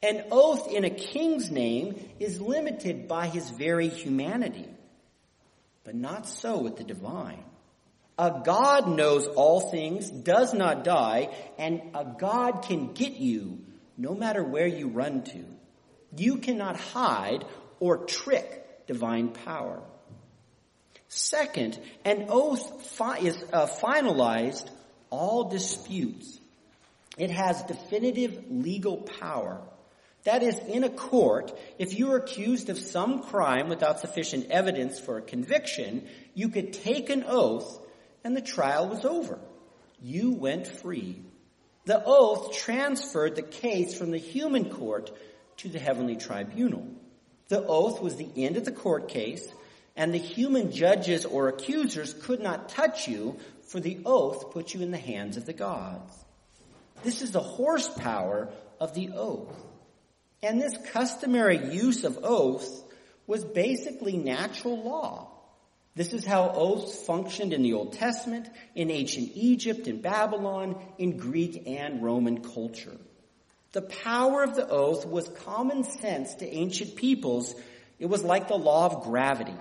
An 0.03 0.25
oath 0.31 0.71
in 0.71 0.83
a 0.83 0.89
king's 0.89 1.51
name 1.51 1.95
is 2.19 2.41
limited 2.41 3.07
by 3.07 3.27
his 3.27 3.49
very 3.51 3.87
humanity, 3.87 4.67
but 5.83 5.93
not 5.93 6.27
so 6.27 6.59
with 6.59 6.77
the 6.77 6.83
divine. 6.83 7.43
A 8.17 8.41
God 8.43 8.87
knows 8.89 9.27
all 9.27 9.71
things, 9.71 10.09
does 10.09 10.53
not 10.53 10.83
die, 10.83 11.29
and 11.57 11.81
a 11.93 12.05
God 12.17 12.63
can 12.63 12.93
get 12.93 13.13
you 13.13 13.59
no 13.97 14.15
matter 14.15 14.43
where 14.43 14.67
you 14.67 14.87
run 14.87 15.23
to. 15.23 15.45
You 16.17 16.37
cannot 16.37 16.77
hide 16.77 17.45
or 17.79 18.05
trick 18.05 18.85
divine 18.87 19.29
power. 19.29 19.81
Second, 21.07 21.79
an 22.05 22.27
oath 22.29 22.85
fi- 22.87 23.19
is 23.19 23.43
uh, 23.53 23.67
finalized 23.67 24.69
all 25.09 25.49
disputes. 25.49 26.39
It 27.17 27.31
has 27.31 27.61
definitive 27.63 28.45
legal 28.49 28.97
power. 28.97 29.61
That 30.23 30.43
is, 30.43 30.57
in 30.59 30.83
a 30.83 30.89
court, 30.89 31.57
if 31.79 31.97
you 31.97 32.11
are 32.11 32.17
accused 32.17 32.69
of 32.69 32.77
some 32.77 33.23
crime 33.23 33.69
without 33.69 33.99
sufficient 33.99 34.51
evidence 34.51 34.99
for 34.99 35.17
a 35.17 35.21
conviction, 35.21 36.07
you 36.35 36.49
could 36.49 36.73
take 36.73 37.09
an 37.09 37.23
oath 37.27 37.79
and 38.23 38.35
the 38.35 38.41
trial 38.41 38.87
was 38.87 39.03
over. 39.03 39.39
You 39.99 40.31
went 40.31 40.67
free. 40.67 41.21
The 41.85 42.03
oath 42.05 42.55
transferred 42.55 43.35
the 43.35 43.41
case 43.41 43.97
from 43.97 44.11
the 44.11 44.19
human 44.19 44.69
court 44.69 45.11
to 45.57 45.69
the 45.69 45.79
heavenly 45.79 46.15
tribunal. 46.15 46.87
The 47.47 47.65
oath 47.65 48.01
was 48.01 48.15
the 48.15 48.29
end 48.35 48.57
of 48.57 48.65
the 48.65 48.71
court 48.71 49.07
case, 49.07 49.51
and 49.95 50.13
the 50.13 50.19
human 50.19 50.71
judges 50.71 51.25
or 51.25 51.47
accusers 51.47 52.13
could 52.13 52.39
not 52.39 52.69
touch 52.69 53.07
you, 53.07 53.37
for 53.67 53.79
the 53.79 53.99
oath 54.05 54.51
put 54.51 54.73
you 54.73 54.81
in 54.81 54.91
the 54.91 54.97
hands 54.97 55.37
of 55.37 55.45
the 55.45 55.53
gods. 55.53 56.13
This 57.03 57.21
is 57.21 57.31
the 57.31 57.39
horsepower 57.39 58.49
of 58.79 58.93
the 58.93 59.09
oath. 59.15 59.55
And 60.43 60.61
this 60.61 60.75
customary 60.91 61.73
use 61.73 62.03
of 62.03 62.19
oaths 62.23 62.81
was 63.27 63.43
basically 63.43 64.17
natural 64.17 64.81
law. 64.81 65.27
This 65.95 66.13
is 66.13 66.25
how 66.25 66.49
oaths 66.49 67.05
functioned 67.05 67.53
in 67.53 67.63
the 67.63 67.73
Old 67.73 67.93
Testament, 67.93 68.49
in 68.75 68.89
ancient 68.89 69.31
Egypt, 69.35 69.87
in 69.87 70.01
Babylon, 70.01 70.81
in 70.97 71.17
Greek 71.17 71.63
and 71.67 72.01
Roman 72.01 72.41
culture. 72.41 72.97
The 73.73 73.81
power 73.81 74.43
of 74.43 74.55
the 74.55 74.67
oath 74.67 75.05
was 75.05 75.27
common 75.45 75.83
sense 75.83 76.35
to 76.35 76.47
ancient 76.47 76.95
peoples. 76.95 77.55
It 77.99 78.07
was 78.07 78.23
like 78.23 78.47
the 78.47 78.55
law 78.55 78.87
of 78.87 79.03
gravity. 79.03 79.55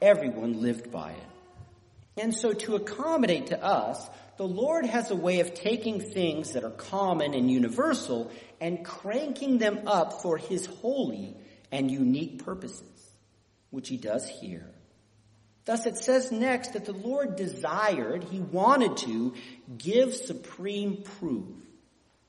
Everyone 0.00 0.60
lived 0.60 0.90
by 0.90 1.12
it. 1.12 1.31
And 2.16 2.34
so 2.34 2.52
to 2.52 2.76
accommodate 2.76 3.48
to 3.48 3.62
us, 3.62 4.08
the 4.36 4.46
Lord 4.46 4.86
has 4.86 5.10
a 5.10 5.16
way 5.16 5.40
of 5.40 5.54
taking 5.54 6.00
things 6.00 6.52
that 6.52 6.64
are 6.64 6.70
common 6.70 7.34
and 7.34 7.50
universal 7.50 8.30
and 8.60 8.84
cranking 8.84 9.58
them 9.58 9.86
up 9.86 10.22
for 10.22 10.36
His 10.36 10.66
holy 10.66 11.36
and 11.70 11.90
unique 11.90 12.44
purposes, 12.44 13.12
which 13.70 13.88
He 13.88 13.96
does 13.96 14.28
here. 14.28 14.68
Thus 15.64 15.86
it 15.86 15.96
says 15.96 16.32
next 16.32 16.72
that 16.72 16.86
the 16.86 16.92
Lord 16.92 17.36
desired, 17.36 18.24
He 18.24 18.40
wanted 18.40 18.96
to, 18.98 19.34
give 19.78 20.14
supreme 20.14 21.02
proof. 21.18 21.54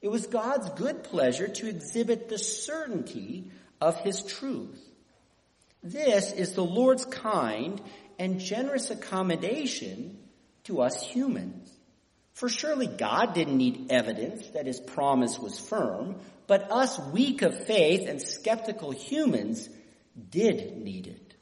It 0.02 0.10
was 0.10 0.28
God's 0.28 0.70
good 0.72 1.04
pleasure 1.04 1.48
to 1.48 1.68
exhibit 1.68 2.30
the 2.30 2.38
certainty 2.38 3.50
of 3.82 3.98
His 3.98 4.24
truth. 4.24 4.80
This 5.82 6.32
is 6.32 6.54
the 6.54 6.64
Lord's 6.64 7.06
kind 7.06 7.82
and 8.20 8.40
generous 8.40 8.90
accommodation 8.90 10.18
to 10.66 10.82
us 10.82 11.02
humans. 11.02 11.70
For 12.34 12.50
surely 12.50 12.88
God 12.88 13.34
didn't 13.34 13.58
need 13.58 13.92
evidence 13.92 14.48
that 14.50 14.66
his 14.66 14.80
promise 14.80 15.38
was 15.38 15.60
firm, 15.60 16.16
but 16.48 16.72
us 16.72 17.00
weak 17.12 17.42
of 17.42 17.66
faith 17.66 18.08
and 18.08 18.22
skeptical 18.22 18.92
humans 18.92 19.70
did 20.30 20.78
need 20.78 21.08
it. 21.08 21.36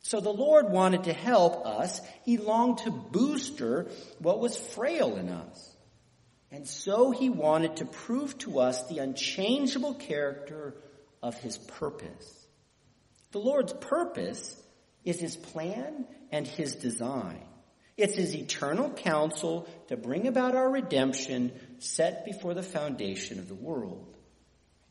So 0.00 0.20
the 0.20 0.30
Lord 0.30 0.70
wanted 0.70 1.04
to 1.04 1.14
help 1.14 1.64
us. 1.64 2.00
He 2.24 2.36
longed 2.36 2.78
to 2.78 2.90
booster 2.90 3.86
what 4.18 4.38
was 4.38 4.56
frail 4.56 5.16
in 5.16 5.30
us. 5.30 5.76
And 6.50 6.68
so 6.68 7.10
he 7.10 7.30
wanted 7.30 7.76
to 7.76 7.86
prove 7.86 8.36
to 8.38 8.60
us 8.60 8.86
the 8.86 8.98
unchangeable 8.98 9.94
character 9.94 10.74
of 11.22 11.36
his 11.38 11.56
purpose. 11.56 12.46
The 13.32 13.40
Lord's 13.40 13.72
purpose 13.72 14.62
is 15.04 15.20
his 15.20 15.36
plan 15.36 16.06
and 16.30 16.46
his 16.46 16.74
design. 16.74 17.42
It's 17.96 18.16
his 18.16 18.34
eternal 18.34 18.90
counsel 18.90 19.68
to 19.88 19.96
bring 19.96 20.26
about 20.26 20.56
our 20.56 20.68
redemption 20.68 21.52
set 21.78 22.24
before 22.24 22.54
the 22.54 22.62
foundation 22.62 23.38
of 23.38 23.48
the 23.48 23.54
world. 23.54 24.16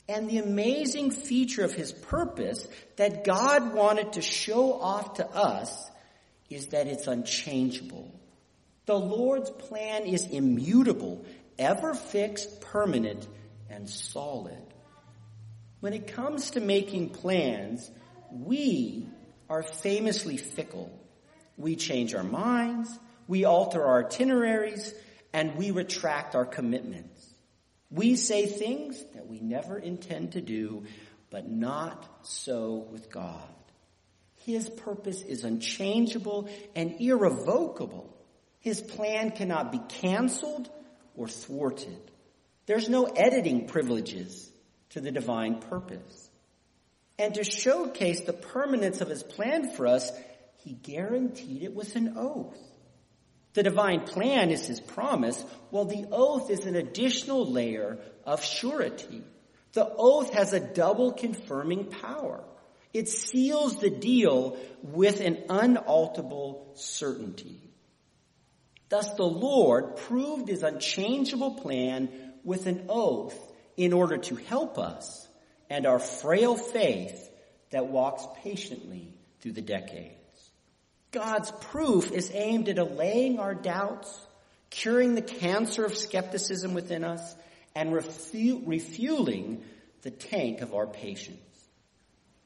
And 0.07 0.29
the 0.29 0.37
amazing 0.37 1.11
feature 1.11 1.63
of 1.63 1.73
his 1.73 1.91
purpose 1.91 2.67
that 2.97 3.23
God 3.23 3.73
wanted 3.73 4.13
to 4.13 4.21
show 4.21 4.73
off 4.73 5.15
to 5.15 5.27
us 5.27 5.89
is 6.49 6.67
that 6.67 6.87
it's 6.87 7.07
unchangeable. 7.07 8.13
The 8.85 8.99
Lord's 8.99 9.49
plan 9.49 10.05
is 10.05 10.27
immutable, 10.27 11.25
ever 11.57 11.93
fixed, 11.93 12.61
permanent, 12.61 13.27
and 13.69 13.89
solid. 13.89 14.61
When 15.79 15.93
it 15.93 16.07
comes 16.07 16.51
to 16.51 16.61
making 16.61 17.09
plans, 17.09 17.89
we 18.31 19.07
are 19.49 19.63
famously 19.63 20.37
fickle. 20.37 20.91
We 21.57 21.75
change 21.75 22.15
our 22.15 22.23
minds, 22.23 22.97
we 23.27 23.45
alter 23.45 23.83
our 23.83 24.05
itineraries, 24.05 24.93
and 25.31 25.55
we 25.55 25.71
retract 25.71 26.35
our 26.35 26.45
commitments. 26.45 27.33
We 27.89 28.15
say 28.15 28.45
things 28.45 29.03
that 29.13 29.27
we 29.27 29.39
never 29.39 29.77
intend 29.77 30.33
to 30.33 30.41
do, 30.41 30.85
but 31.29 31.49
not 31.49 32.07
so 32.23 32.87
with 32.91 33.11
God. 33.11 33.41
His 34.45 34.69
purpose 34.69 35.21
is 35.21 35.43
unchangeable 35.43 36.49
and 36.75 36.99
irrevocable. 36.99 38.13
His 38.59 38.81
plan 38.81 39.31
cannot 39.31 39.71
be 39.71 39.79
canceled 39.87 40.69
or 41.15 41.27
thwarted. 41.27 42.11
There's 42.65 42.89
no 42.89 43.05
editing 43.05 43.67
privileges 43.67 44.51
to 44.91 45.01
the 45.01 45.11
divine 45.11 45.59
purpose. 45.59 46.29
And 47.19 47.35
to 47.35 47.43
showcase 47.43 48.21
the 48.21 48.33
permanence 48.33 49.01
of 49.01 49.09
his 49.09 49.23
plan 49.23 49.71
for 49.75 49.87
us, 49.87 50.11
he 50.57 50.73
guaranteed 50.73 51.63
it 51.63 51.75
with 51.75 51.95
an 51.95 52.15
oath. 52.17 52.57
The 53.53 53.63
divine 53.63 54.01
plan 54.01 54.49
is 54.49 54.65
his 54.65 54.79
promise, 54.79 55.43
while 55.69 55.85
the 55.85 56.07
oath 56.11 56.49
is 56.49 56.65
an 56.65 56.75
additional 56.75 57.45
layer 57.45 57.99
of 58.25 58.43
surety. 58.43 59.23
The 59.73 59.87
oath 59.95 60.33
has 60.33 60.53
a 60.53 60.59
double 60.59 61.11
confirming 61.11 61.85
power. 61.85 62.43
It 62.93 63.09
seals 63.09 63.79
the 63.79 63.89
deal 63.89 64.57
with 64.81 65.19
an 65.19 65.43
unalterable 65.49 66.71
certainty. 66.75 67.59
Thus 68.89 69.13
the 69.15 69.23
Lord 69.23 69.97
proved 69.97 70.47
his 70.47 70.61
unchangeable 70.61 71.55
plan 71.55 72.09
with 72.43 72.67
an 72.67 72.85
oath 72.89 73.35
in 73.75 73.93
order 73.93 74.17
to 74.17 74.35
help 74.35 74.77
us 74.77 75.27
and 75.69 75.85
our 75.85 75.99
frail 75.99 76.55
faith 76.55 77.29
that 77.71 77.87
walks 77.87 78.25
patiently 78.43 79.13
through 79.41 79.53
the 79.53 79.61
decades. 79.61 80.13
God's 81.11 81.51
proof 81.51 82.11
is 82.11 82.31
aimed 82.33 82.69
at 82.69 82.79
allaying 82.79 83.39
our 83.39 83.53
doubts, 83.53 84.19
curing 84.69 85.15
the 85.15 85.21
cancer 85.21 85.85
of 85.85 85.97
skepticism 85.97 86.73
within 86.73 87.03
us, 87.03 87.35
and 87.75 87.91
refu- 87.91 88.63
refueling 88.65 89.63
the 90.01 90.11
tank 90.11 90.61
of 90.61 90.73
our 90.73 90.87
patience. 90.87 91.39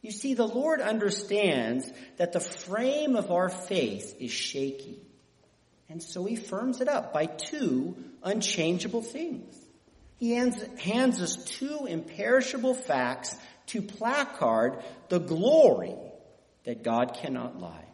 You 0.02 0.12
see, 0.12 0.34
the 0.36 0.48
Lord 0.48 0.80
understands 0.80 1.92
that 2.18 2.34
the 2.34 2.40
frame 2.40 3.16
of 3.16 3.32
our 3.32 3.50
faith 3.50 4.16
is 4.20 4.32
shaky. 4.32 5.02
And 5.90 6.04
so 6.04 6.26
he 6.26 6.36
firms 6.36 6.82
it 6.82 6.88
up 6.88 7.14
by 7.14 7.26
two 7.26 7.96
unchangeable 8.24 9.02
things. 9.02 9.56
He 10.18 10.32
hands, 10.32 10.64
hands 10.80 11.22
us 11.22 11.36
two 11.36 11.86
imperishable 11.88 12.74
facts 12.74 13.36
to 13.68 13.82
placard 13.82 14.84
the 15.10 15.20
glory 15.20 15.96
that 16.64 16.84
God 16.84 17.16
cannot 17.22 17.60
lie. 17.60 17.86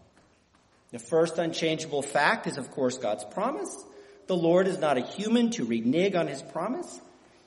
The 0.92 1.00
first 1.00 1.38
unchangeable 1.38 2.02
fact 2.02 2.48
is, 2.48 2.58
of 2.58 2.72
course, 2.72 2.98
God's 2.98 3.26
promise. 3.26 3.84
The 4.28 4.36
Lord 4.36 4.68
is 4.68 4.78
not 4.78 4.98
a 4.98 5.02
human 5.02 5.50
to 5.52 5.66
renege 5.66 6.16
on 6.16 6.28
his 6.28 6.42
promise. 6.42 7.02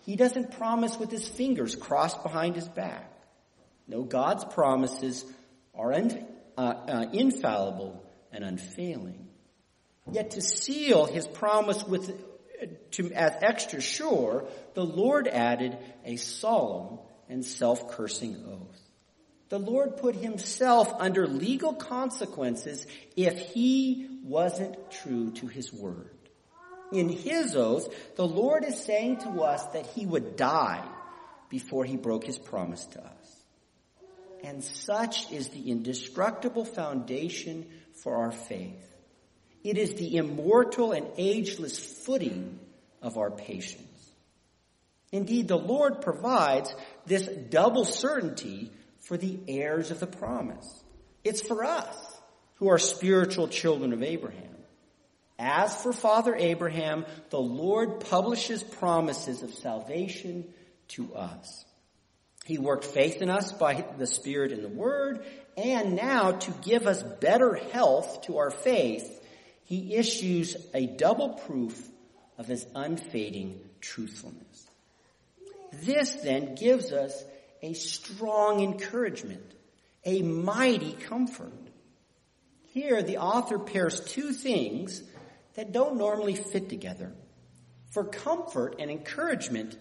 He 0.05 0.17
doesn't 0.17 0.53
promise 0.59 0.99
with 0.99 1.11
his 1.11 1.27
fingers 1.27 1.75
crossed 1.75 2.23
behind 2.23 2.55
his 2.55 2.69
back. 2.69 3.13
No, 3.89 4.03
God's 4.03 4.45
promises 4.45 5.25
are 5.75 5.93
un, 5.93 6.27
uh, 6.59 6.61
uh, 6.61 7.07
infallible 7.13 8.03
and 8.33 8.45
unfailing. 8.45 9.29
Yet 10.11 10.33
to 10.33 10.41
seal 10.41 11.07
his 11.07 11.27
promise 11.27 11.85
with, 11.85 12.13
to, 12.93 13.13
as 13.13 13.33
extra 13.43 13.81
sure, 13.81 14.47
the 14.75 14.85
Lord 14.85 15.29
added 15.29 15.77
a 16.05 16.17
solemn 16.17 16.99
and 17.29 17.45
self-cursing 17.45 18.45
oath 18.47 18.87
the 19.49 19.59
Lord 19.59 19.97
put 19.99 20.17
himself 20.17 20.93
under 20.99 21.27
legal 21.27 21.75
consequences 21.75 22.87
if 23.17 23.39
he 23.39 24.09
wasn't 24.25 24.91
true 24.91 25.31
to 25.33 25.47
his 25.47 25.73
word. 25.73 26.11
In 26.93 27.09
his 27.09 27.55
oath, 27.55 27.89
the 28.17 28.27
Lord 28.27 28.65
is 28.65 28.83
saying 28.83 29.19
to 29.19 29.43
us 29.43 29.65
that 29.67 29.87
he 29.87 30.05
would 30.05 30.37
die 30.37 30.85
before 31.49 31.85
he 31.85 31.97
broke 31.97 32.25
his 32.25 32.39
promise 32.39 32.85
to 32.87 33.01
us. 33.05 33.45
And 34.43 34.63
such 34.63 35.31
is 35.33 35.49
the 35.49 35.71
indestructible 35.71 36.65
foundation 36.65 37.67
for 38.03 38.17
our 38.17 38.33
faith. 38.33 38.83
It 39.63 39.79
is 39.79 39.95
the 39.95 40.17
immortal 40.17 40.93
and 40.93 41.07
ageless 41.17 41.79
footing 41.79 42.59
of 43.07 43.17
our 43.17 43.31
patience. 43.31 43.83
Indeed, 45.13 45.49
the 45.49 45.57
Lord 45.57 46.03
provides 46.03 46.75
this 47.07 47.27
double 47.27 47.85
certainty 47.85 48.73
for 49.01 49.17
the 49.17 49.39
heirs 49.47 49.91
of 49.91 50.01
the 50.01 50.07
promise. 50.07 50.83
It's 51.23 51.41
for 51.41 51.65
us 51.65 51.97
who 52.57 52.69
are 52.69 52.79
spiritual 52.79 53.49
children 53.49 53.93
of 53.93 54.03
Abraham. 54.03 54.43
As 55.39 55.81
for 55.83 55.93
Father 55.93 56.35
Abraham, 56.35 57.05
the 57.31 57.41
Lord 57.41 58.01
publishes 58.01 58.63
promises 58.63 59.43
of 59.43 59.55
salvation 59.55 60.45
to 60.89 61.15
us. 61.15 61.65
He 62.45 62.59
worked 62.59 62.85
faith 62.85 63.23
in 63.23 63.31
us 63.31 63.53
by 63.53 63.85
the 63.99 64.07
Spirit 64.07 64.53
and 64.53 64.65
the 64.65 64.69
Word, 64.69 65.25
and 65.57 65.95
now 65.95 66.33
to 66.33 66.51
give 66.63 66.87
us 66.87 67.03
better 67.03 67.55
health 67.55 68.23
to 68.23 68.39
our 68.39 68.51
faith, 68.51 69.21
he 69.65 69.95
issues 69.95 70.57
a 70.75 70.87
double 70.87 71.31
proof 71.31 71.81
of 72.39 72.47
his 72.47 72.67
unfading 72.75 73.61
truthfulness. 73.81 74.67
This 75.73 76.15
then 76.17 76.55
gives 76.55 76.93
us 76.93 77.25
a 77.63 77.73
strong 77.73 78.63
encouragement, 78.63 79.45
a 80.05 80.23
mighty 80.23 80.93
comfort. 80.93 81.53
Here, 82.73 83.03
the 83.03 83.19
author 83.19 83.59
pairs 83.59 84.01
two 84.01 84.33
things 84.33 85.03
that 85.55 85.73
don't 85.73 85.97
normally 85.97 86.35
fit 86.35 86.69
together. 86.69 87.13
For 87.91 88.05
comfort 88.05 88.77
and 88.79 88.91
encouragement 88.91 89.77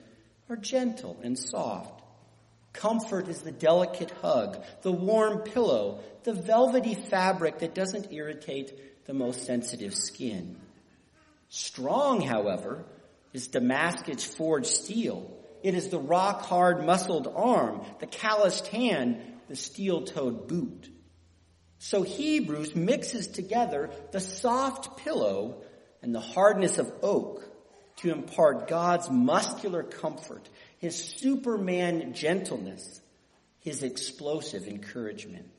are 0.49 0.55
gentle 0.55 1.17
and 1.21 1.37
soft. 1.37 2.01
Comfort 2.71 3.27
is 3.27 3.41
the 3.41 3.51
delicate 3.51 4.11
hug, 4.21 4.63
the 4.81 4.91
warm 4.91 5.39
pillow, 5.39 5.99
the 6.23 6.33
velvety 6.33 6.95
fabric 6.95 7.59
that 7.59 7.75
doesn't 7.75 8.11
irritate 8.11 9.05
the 9.05 9.13
most 9.13 9.45
sensitive 9.45 9.93
skin. 9.93 10.57
Strong, 11.55 12.19
however, 12.21 12.83
is 13.31 13.47
Damascus 13.47 14.25
forged 14.25 14.67
steel 14.67 15.31
it 15.63 15.73
is 15.73 15.87
the 15.87 15.97
rock 15.97 16.41
hard 16.41 16.85
muscled 16.85 17.31
arm, 17.33 17.81
the 17.99 18.05
calloused 18.05 18.67
hand, 18.67 19.19
the 19.47 19.55
steel 19.55 20.03
toed 20.03 20.47
boot. 20.47 20.89
So 21.79 22.03
Hebrews 22.03 22.75
mixes 22.75 23.27
together 23.27 23.89
the 24.11 24.19
soft 24.19 24.97
pillow 24.97 25.63
and 26.03 26.13
the 26.13 26.19
hardness 26.19 26.77
of 26.77 26.93
oak 27.01 27.41
to 27.97 28.11
impart 28.11 28.67
God's 28.67 29.09
muscular 29.09 29.81
comfort, 29.81 30.47
his 30.77 30.95
superman 30.95 32.13
gentleness, 32.13 33.01
his 33.61 33.81
explosive 33.81 34.67
encouragement. 34.67 35.49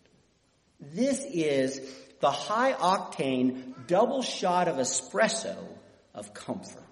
This 0.79 1.25
is 1.25 1.81
the 2.21 2.31
high 2.31 2.75
octane 2.75 3.89
double 3.89 4.23
shot 4.23 4.69
of 4.69 4.77
espresso 4.77 5.57
of 6.17 6.35
comfort. 6.35 6.83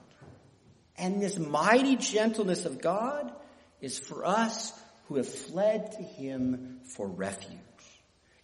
And 0.97 1.21
this 1.21 1.39
mighty 1.39 1.97
gentleness 1.97 2.67
of 2.67 2.81
God 2.81 3.33
is 3.81 3.99
for 3.99 4.25
us 4.25 4.73
who 5.09 5.17
have 5.17 5.29
fled 5.29 5.93
to 5.93 6.03
Him 6.03 6.81
for 6.95 7.09
refuge. 7.09 7.59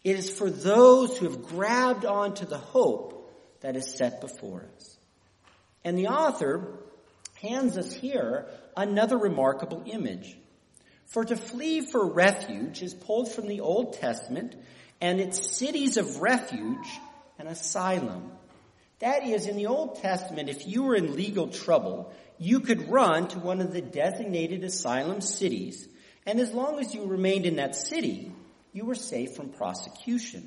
It 0.02 0.16
is 0.16 0.30
for 0.30 0.50
those 0.50 1.16
who 1.16 1.26
have 1.26 1.44
grabbed 1.44 2.04
onto 2.04 2.46
the 2.46 2.58
hope 2.58 3.32
that 3.60 3.76
is 3.76 3.86
set 3.86 4.20
before 4.20 4.66
us. 4.76 4.96
And 5.84 5.96
the 5.96 6.08
author 6.08 6.78
hands 7.40 7.78
us 7.78 7.92
here 7.92 8.46
another 8.76 9.16
remarkable 9.16 9.82
image. 9.86 10.36
For 11.06 11.24
to 11.24 11.36
flee 11.36 11.80
for 11.80 12.06
refuge 12.06 12.82
is 12.82 12.94
pulled 12.94 13.32
from 13.32 13.46
the 13.46 13.60
Old 13.60 13.94
Testament 13.94 14.54
and 15.00 15.20
its 15.20 15.56
cities 15.56 15.96
of 15.96 16.20
refuge 16.20 16.86
and 17.38 17.48
asylum. 17.48 18.32
That 19.00 19.24
is, 19.24 19.46
in 19.46 19.56
the 19.56 19.66
Old 19.66 20.00
Testament, 20.00 20.48
if 20.48 20.66
you 20.66 20.84
were 20.84 20.94
in 20.94 21.16
legal 21.16 21.48
trouble, 21.48 22.12
you 22.38 22.60
could 22.60 22.90
run 22.90 23.28
to 23.28 23.38
one 23.38 23.60
of 23.60 23.72
the 23.72 23.82
designated 23.82 24.62
asylum 24.62 25.20
cities, 25.20 25.88
and 26.26 26.38
as 26.38 26.52
long 26.52 26.78
as 26.78 26.94
you 26.94 27.04
remained 27.06 27.46
in 27.46 27.56
that 27.56 27.74
city, 27.74 28.30
you 28.72 28.84
were 28.84 28.94
safe 28.94 29.34
from 29.34 29.48
prosecution. 29.48 30.46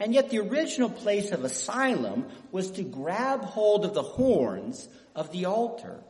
And 0.00 0.12
yet 0.12 0.30
the 0.30 0.40
original 0.40 0.90
place 0.90 1.30
of 1.30 1.44
asylum 1.44 2.26
was 2.50 2.72
to 2.72 2.82
grab 2.82 3.44
hold 3.44 3.84
of 3.84 3.94
the 3.94 4.02
horns 4.02 4.88
of 5.14 5.30
the 5.30 5.44
altar. 5.44 6.00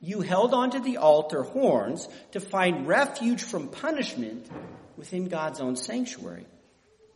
You 0.00 0.20
held 0.20 0.54
onto 0.54 0.80
the 0.80 0.98
altar 0.98 1.42
horns 1.42 2.08
to 2.32 2.40
find 2.40 2.86
refuge 2.86 3.42
from 3.42 3.68
punishment 3.68 4.46
within 4.96 5.28
God's 5.28 5.60
own 5.60 5.76
sanctuary. 5.76 6.46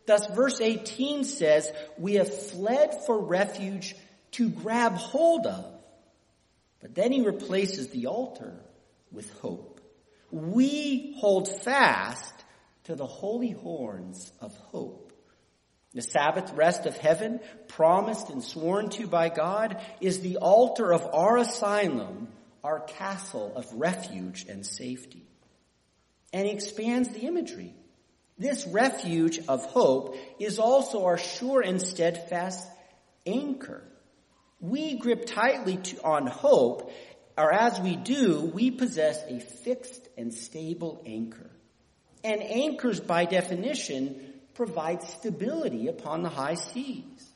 Thus 0.09 0.25
verse 0.25 0.59
18 0.59 1.23
says, 1.23 1.71
we 1.99 2.15
have 2.15 2.35
fled 2.49 3.05
for 3.05 3.23
refuge 3.23 3.95
to 4.31 4.49
grab 4.49 4.93
hold 4.93 5.45
of. 5.45 5.71
But 6.81 6.95
then 6.95 7.11
he 7.11 7.21
replaces 7.21 7.89
the 7.89 8.07
altar 8.07 8.59
with 9.11 9.31
hope. 9.33 9.79
We 10.31 11.15
hold 11.19 11.47
fast 11.61 12.33
to 12.85 12.95
the 12.95 13.05
holy 13.05 13.51
horns 13.51 14.33
of 14.41 14.57
hope. 14.71 15.13
The 15.93 16.01
Sabbath 16.01 16.53
rest 16.53 16.87
of 16.87 16.97
heaven, 16.97 17.39
promised 17.67 18.31
and 18.31 18.43
sworn 18.43 18.89
to 18.89 19.05
by 19.05 19.29
God, 19.29 19.79
is 20.01 20.21
the 20.21 20.37
altar 20.37 20.91
of 20.91 21.05
our 21.13 21.37
asylum, 21.37 22.29
our 22.63 22.79
castle 22.79 23.53
of 23.55 23.71
refuge 23.75 24.47
and 24.49 24.65
safety. 24.65 25.27
And 26.33 26.47
he 26.47 26.53
expands 26.53 27.09
the 27.09 27.27
imagery. 27.27 27.75
This 28.39 28.65
refuge 28.65 29.39
of 29.49 29.65
hope 29.65 30.15
is 30.39 30.59
also 30.59 31.05
our 31.05 31.17
sure 31.17 31.59
and 31.61 31.81
steadfast 31.81 32.65
anchor. 33.25 33.83
We 34.61 34.97
grip 34.97 35.25
tightly 35.25 35.77
to, 35.77 36.03
on 36.03 36.25
hope, 36.25 36.91
or 37.37 37.53
as 37.53 37.79
we 37.81 37.97
do, 37.97 38.49
we 38.53 38.71
possess 38.71 39.21
a 39.27 39.39
fixed 39.39 40.07
and 40.17 40.33
stable 40.33 41.03
anchor. 41.05 41.49
And 42.23 42.41
anchors, 42.41 43.01
by 43.01 43.25
definition, 43.25 44.33
provides 44.53 45.07
stability 45.07 45.87
upon 45.87 46.23
the 46.23 46.29
high 46.29 46.55
seas. 46.55 47.29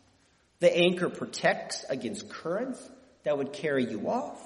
The 0.59 0.75
anchor 0.75 1.09
protects 1.09 1.83
against 1.89 2.29
currents 2.29 2.81
that 3.23 3.37
would 3.37 3.51
carry 3.51 3.85
you 3.85 4.09
off. 4.09 4.41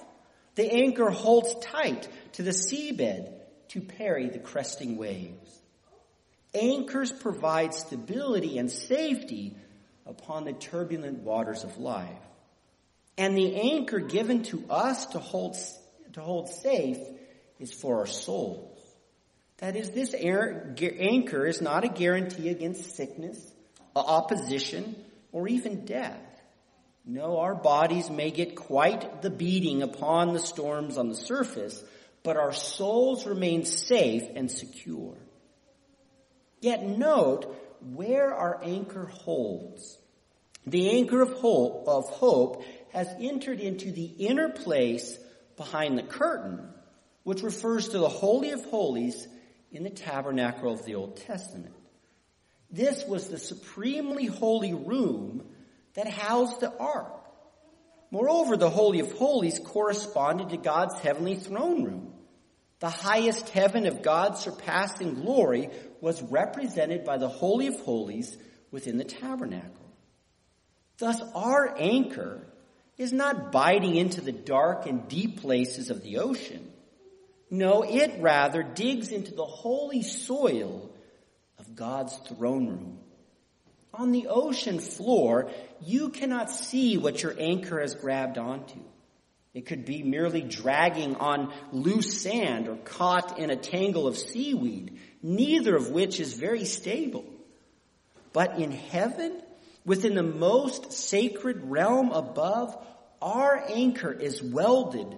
The 0.56 0.72
anchor 0.72 1.12
holds 1.12 1.54
tight 1.62 2.08
to 2.34 2.44
the 2.44 2.52
seabed 2.52 3.32
to 3.70 3.82
parry 3.82 4.30
the 4.30 4.40
cresting 4.40 4.98
waves. 4.98 5.57
Anchors 6.54 7.12
provide 7.12 7.74
stability 7.74 8.58
and 8.58 8.72
safety 8.72 9.56
upon 10.06 10.46
the 10.46 10.54
turbulent 10.54 11.20
waters 11.20 11.64
of 11.64 11.78
life. 11.78 12.10
And 13.18 13.36
the 13.36 13.56
anchor 13.56 14.00
given 14.00 14.44
to 14.44 14.64
us 14.70 15.08
to 15.08 15.20
hold, 15.20 15.58
to 16.14 16.22
hold 16.22 16.50
safe 16.50 17.00
is 17.60 17.74
for 17.74 18.00
our 18.00 18.08
souls. 18.08 18.80
That 19.58 19.76
is, 19.76 19.90
this 19.90 20.14
anchor 20.14 21.46
is 21.46 21.62
not 21.62 21.84
a 21.84 21.90
guarantee 21.90 22.50
against 22.50 22.96
sickness, 22.96 23.40
opposition, 23.96 24.96
or 25.32 25.48
even 25.48 25.86
death. 25.86 26.22
No, 27.06 27.40
our 27.40 27.56
bodies 27.56 28.10
may 28.10 28.32
get 28.32 28.56
quite 28.56 29.22
the 29.22 29.30
beating 29.30 29.82
upon 29.82 30.34
the 30.34 30.40
storms 30.40 30.98
on 30.98 31.10
the 31.10 31.16
surface, 31.16 31.84
but 32.22 32.38
our 32.38 32.54
souls 32.54 33.26
remain 33.26 33.66
safe 33.66 34.24
and 34.36 34.52
secure. 34.52 35.16
Yet 36.60 36.84
note 36.84 37.56
where 37.82 38.34
our 38.34 38.60
anchor 38.64 39.06
holds. 39.06 39.98
The 40.66 40.90
anchor 40.90 41.22
of 41.22 41.34
hope, 41.34 41.88
of 41.88 42.10
hope 42.10 42.64
has 42.92 43.08
entered 43.20 43.60
into 43.60 43.92
the 43.92 44.06
inner 44.06 44.50
place 44.50 45.18
behind 45.56 45.98
the 45.98 46.04
curtain, 46.04 46.68
which 47.24 47.44
refers 47.44 47.90
to 47.90 48.00
the 48.00 48.10
Holy 48.10 48.52
of 48.52 48.66
Holies 48.66 49.28
in 49.72 49.84
the 49.84 49.90
tabernacle 49.90 50.72
of 50.72 50.86
the 50.86 50.96
Old 50.96 51.18
Testament. 51.18 51.74
This 52.70 53.06
was 53.06 53.28
the 53.28 53.38
supremely 53.38 54.26
holy 54.26 54.74
room 54.74 55.44
that 55.94 56.08
housed 56.08 56.60
the 56.60 56.76
ark. 56.78 57.14
Moreover, 58.12 58.58
the 58.58 58.70
Holy 58.70 59.00
of 59.00 59.12
Holies 59.14 59.60
corresponded 59.60 60.50
to 60.50 60.58
God's 60.58 60.96
heavenly 61.00 61.36
throne 61.36 61.84
room. 61.84 62.14
The 62.80 62.90
highest 62.90 63.50
heaven 63.50 63.88
of 63.88 64.04
God's 64.04 64.42
surpassing 64.42 65.16
glory 65.16 65.70
was 66.00 66.22
represented 66.22 67.04
by 67.04 67.18
the 67.18 67.28
Holy 67.28 67.68
of 67.68 67.80
Holies 67.80 68.38
within 68.72 68.98
the 68.98 69.04
tabernacle. 69.04 69.94
Thus, 71.00 71.22
our 71.34 71.76
anchor 71.78 72.48
is 72.98 73.14
not 73.14 73.52
biting 73.52 73.96
into 73.96 74.22
the 74.22 74.32
dark 74.32 74.86
and 74.86 75.08
deep 75.08 75.42
places 75.42 75.90
of 75.90 76.04
the 76.04 76.18
ocean. 76.18 76.72
No, 77.50 77.84
it 77.84 78.20
rather 78.20 78.62
digs 78.62 79.10
into 79.10 79.34
the 79.34 79.46
holy 79.46 80.02
soil 80.02 80.92
of 81.58 81.76
God's 81.76 82.16
throne 82.18 82.68
room. 82.68 83.00
On 83.94 84.12
the 84.12 84.28
ocean 84.28 84.80
floor, 84.80 85.50
you 85.82 86.10
cannot 86.10 86.52
see 86.52 86.98
what 86.98 87.24
your 87.24 87.36
anchor 87.40 87.80
has 87.80 87.96
grabbed 87.96 88.38
onto. 88.38 88.80
It 89.58 89.66
could 89.66 89.86
be 89.86 90.04
merely 90.04 90.42
dragging 90.42 91.16
on 91.16 91.52
loose 91.72 92.22
sand 92.22 92.68
or 92.68 92.76
caught 92.76 93.40
in 93.40 93.50
a 93.50 93.56
tangle 93.56 94.06
of 94.06 94.16
seaweed, 94.16 95.00
neither 95.24 95.76
of 95.76 95.90
which 95.90 96.20
is 96.20 96.34
very 96.34 96.64
stable. 96.64 97.26
But 98.34 98.60
in 98.60 98.70
heaven, 98.70 99.42
within 99.84 100.14
the 100.14 100.22
most 100.22 100.94
sacred 100.94 101.64
realm 101.64 102.12
above, 102.12 102.78
our 103.20 103.66
anchor 103.68 104.12
is 104.12 104.44
welded 104.44 105.18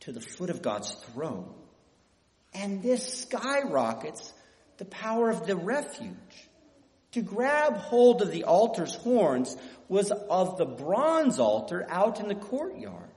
to 0.00 0.12
the 0.12 0.20
foot 0.20 0.50
of 0.50 0.62
God's 0.62 0.92
throne. 0.92 1.52
And 2.54 2.84
this 2.84 3.22
skyrockets 3.22 4.32
the 4.78 4.84
power 4.84 5.30
of 5.30 5.48
the 5.48 5.56
refuge. 5.56 6.14
To 7.14 7.22
grab 7.22 7.76
hold 7.76 8.22
of 8.22 8.30
the 8.30 8.44
altar's 8.44 8.94
horns 8.94 9.56
was 9.88 10.12
of 10.12 10.58
the 10.58 10.64
bronze 10.64 11.40
altar 11.40 11.84
out 11.90 12.20
in 12.20 12.28
the 12.28 12.36
courtyard. 12.36 13.10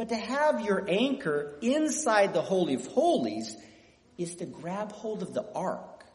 But 0.00 0.08
to 0.08 0.16
have 0.16 0.62
your 0.62 0.82
anchor 0.88 1.58
inside 1.60 2.32
the 2.32 2.40
Holy 2.40 2.72
of 2.72 2.86
Holies 2.86 3.54
is 4.16 4.36
to 4.36 4.46
grab 4.46 4.92
hold 4.92 5.22
of 5.22 5.34
the 5.34 5.44
ark. 5.54 6.06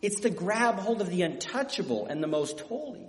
It's 0.00 0.20
to 0.20 0.30
grab 0.30 0.78
hold 0.78 1.02
of 1.02 1.10
the 1.10 1.20
untouchable 1.20 2.06
and 2.06 2.22
the 2.22 2.28
most 2.28 2.60
holy. 2.60 3.06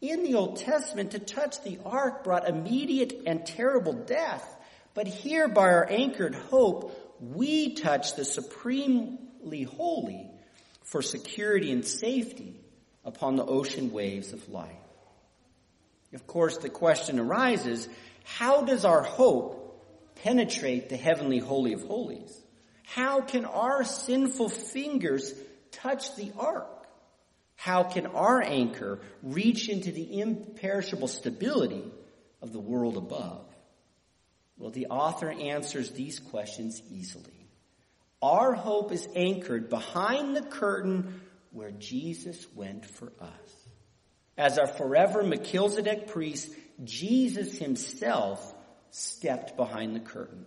In 0.00 0.22
the 0.22 0.36
Old 0.36 0.56
Testament, 0.56 1.10
to 1.10 1.18
touch 1.18 1.62
the 1.62 1.78
ark 1.84 2.24
brought 2.24 2.48
immediate 2.48 3.20
and 3.26 3.44
terrible 3.44 3.92
death. 3.92 4.48
But 4.94 5.06
here, 5.06 5.46
by 5.46 5.74
our 5.74 5.86
anchored 5.90 6.34
hope, 6.34 6.98
we 7.20 7.74
touch 7.74 8.16
the 8.16 8.24
supremely 8.24 9.64
holy 9.64 10.30
for 10.84 11.02
security 11.02 11.70
and 11.70 11.84
safety 11.84 12.56
upon 13.04 13.36
the 13.36 13.44
ocean 13.44 13.92
waves 13.92 14.32
of 14.32 14.48
life. 14.48 14.72
Of 16.14 16.26
course, 16.26 16.56
the 16.56 16.70
question 16.70 17.18
arises, 17.18 17.86
how 18.28 18.60
does 18.60 18.84
our 18.84 19.02
hope 19.02 20.14
penetrate 20.16 20.90
the 20.90 20.98
heavenly 20.98 21.38
holy 21.38 21.72
of 21.72 21.82
holies? 21.82 22.38
How 22.84 23.22
can 23.22 23.46
our 23.46 23.84
sinful 23.84 24.50
fingers 24.50 25.32
touch 25.72 26.14
the 26.14 26.30
ark? 26.38 26.86
How 27.56 27.84
can 27.84 28.04
our 28.04 28.42
anchor 28.42 29.00
reach 29.22 29.70
into 29.70 29.92
the 29.92 30.20
imperishable 30.20 31.08
stability 31.08 31.82
of 32.42 32.52
the 32.52 32.60
world 32.60 32.98
above? 32.98 33.46
Well, 34.58 34.70
the 34.70 34.88
author 34.88 35.30
answers 35.30 35.90
these 35.92 36.20
questions 36.20 36.82
easily. 36.90 37.48
Our 38.20 38.52
hope 38.52 38.92
is 38.92 39.08
anchored 39.16 39.70
behind 39.70 40.36
the 40.36 40.42
curtain 40.42 41.22
where 41.50 41.70
Jesus 41.70 42.46
went 42.54 42.84
for 42.84 43.10
us. 43.20 43.68
As 44.36 44.58
our 44.58 44.68
forever 44.68 45.22
Melchizedek 45.22 46.08
priest, 46.08 46.52
Jesus 46.84 47.58
himself 47.58 48.54
stepped 48.90 49.56
behind 49.56 49.94
the 49.94 50.00
curtain. 50.00 50.44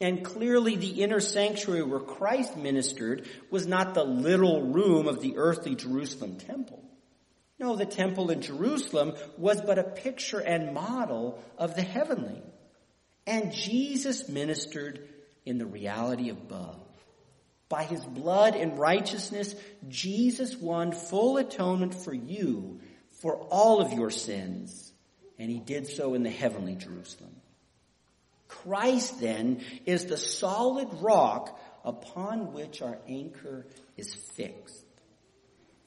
And 0.00 0.24
clearly 0.24 0.76
the 0.76 1.02
inner 1.02 1.20
sanctuary 1.20 1.82
where 1.82 1.98
Christ 1.98 2.56
ministered 2.56 3.28
was 3.50 3.66
not 3.66 3.94
the 3.94 4.04
little 4.04 4.62
room 4.62 5.08
of 5.08 5.20
the 5.20 5.36
earthly 5.36 5.74
Jerusalem 5.74 6.36
temple. 6.36 6.84
No, 7.58 7.74
the 7.74 7.86
temple 7.86 8.30
in 8.30 8.40
Jerusalem 8.40 9.14
was 9.36 9.60
but 9.60 9.80
a 9.80 9.84
picture 9.84 10.38
and 10.38 10.72
model 10.72 11.42
of 11.56 11.74
the 11.74 11.82
heavenly. 11.82 12.40
And 13.26 13.52
Jesus 13.52 14.28
ministered 14.28 15.08
in 15.44 15.58
the 15.58 15.66
reality 15.66 16.30
above. 16.30 16.80
By 17.68 17.82
his 17.82 18.04
blood 18.04 18.54
and 18.54 18.78
righteousness, 18.78 19.54
Jesus 19.88 20.56
won 20.56 20.92
full 20.92 21.36
atonement 21.36 21.94
for 21.94 22.14
you 22.14 22.80
for 23.20 23.36
all 23.50 23.80
of 23.80 23.92
your 23.92 24.10
sins. 24.10 24.87
And 25.38 25.50
he 25.50 25.58
did 25.58 25.86
so 25.86 26.14
in 26.14 26.22
the 26.22 26.30
heavenly 26.30 26.74
Jerusalem. 26.74 27.34
Christ 28.48 29.20
then 29.20 29.62
is 29.86 30.06
the 30.06 30.16
solid 30.16 30.88
rock 31.00 31.58
upon 31.84 32.52
which 32.52 32.82
our 32.82 32.98
anchor 33.06 33.66
is 33.96 34.12
fixed. 34.14 34.84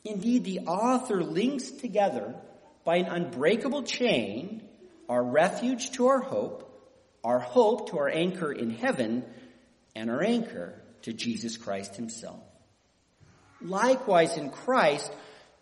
Indeed, 0.04 0.44
the 0.44 0.60
author 0.62 1.24
links 1.24 1.70
together 1.70 2.36
by 2.84 2.98
an 2.98 3.06
unbreakable 3.06 3.84
chain 3.84 4.68
our 5.10 5.24
refuge 5.24 5.92
to 5.92 6.08
our 6.08 6.22
hope, 6.22 6.68
our 7.24 7.40
hope 7.40 7.90
to 7.90 7.98
our 8.00 8.08
anchor 8.08 8.52
in 8.52 8.70
heaven, 8.70 9.26
and 9.94 10.10
our 10.10 10.24
anchor 10.24 10.82
to 11.02 11.12
Jesus 11.12 11.58
Christ 11.58 11.98
himself. 11.98 12.40
Likewise, 13.62 14.38
in 14.38 14.50
Christ, 14.50 15.12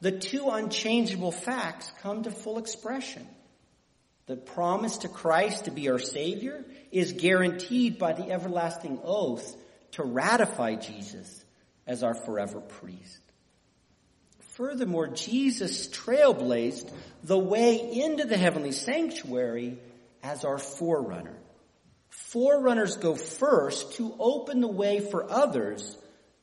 the 0.01 0.11
two 0.11 0.49
unchangeable 0.49 1.31
facts 1.31 1.91
come 2.01 2.23
to 2.23 2.31
full 2.31 2.59
expression. 2.59 3.27
The 4.29 4.35
promise 4.35 4.97
to 4.97 5.07
Christ 5.07 5.65
to 5.65 5.71
be 5.71 5.89
our 5.89 5.97
Savior 5.97 6.63
is 6.91 7.13
guaranteed 7.13 7.97
by 7.97 8.13
the 8.13 8.29
everlasting 8.29 8.99
oath 9.03 9.57
to 9.93 10.03
ratify 10.03 10.75
Jesus 10.75 11.43
as 11.87 12.03
our 12.03 12.13
forever 12.13 12.59
priest. 12.59 13.21
Furthermore, 14.51 15.07
Jesus 15.07 15.87
trailblazed 15.87 16.93
the 17.23 17.39
way 17.39 17.77
into 17.91 18.25
the 18.25 18.37
heavenly 18.37 18.71
sanctuary 18.71 19.79
as 20.21 20.45
our 20.45 20.59
forerunner. 20.59 21.39
Forerunners 22.09 22.97
go 22.97 23.15
first 23.15 23.95
to 23.95 24.13
open 24.19 24.61
the 24.61 24.67
way 24.67 24.99
for 24.99 25.27
others 25.27 25.97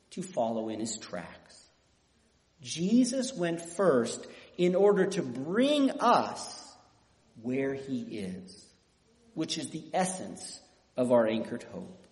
to 0.09 0.21
follow 0.21 0.67
in 0.67 0.81
his 0.81 0.97
tracks. 0.97 1.69
Jesus 2.61 3.33
went 3.33 3.61
first 3.61 4.27
in 4.57 4.75
order 4.75 5.05
to 5.05 5.21
bring 5.21 5.91
us 6.01 6.65
where 7.47 7.73
he 7.73 8.01
is, 8.01 8.65
which 9.33 9.57
is 9.57 9.69
the 9.69 9.85
essence 9.93 10.59
of 10.97 11.13
our 11.13 11.25
anchored 11.25 11.63
hope. 11.71 12.05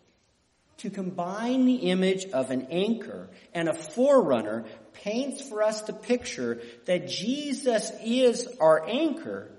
To 0.77 0.89
combine 0.89 1.65
the 1.65 1.89
image 1.89 2.25
of 2.27 2.51
an 2.51 2.67
anchor 2.71 3.27
and 3.53 3.67
a 3.67 3.73
forerunner 3.73 4.63
paints 4.93 5.45
for 5.45 5.61
us 5.61 5.81
the 5.81 5.91
picture 5.91 6.61
that 6.85 7.09
Jesus 7.09 7.91
is 8.01 8.47
our 8.61 8.87
anchor 8.87 9.51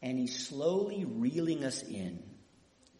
and 0.00 0.16
he's 0.16 0.46
slowly 0.46 1.04
reeling 1.04 1.64
us 1.64 1.82
in. 1.82 2.22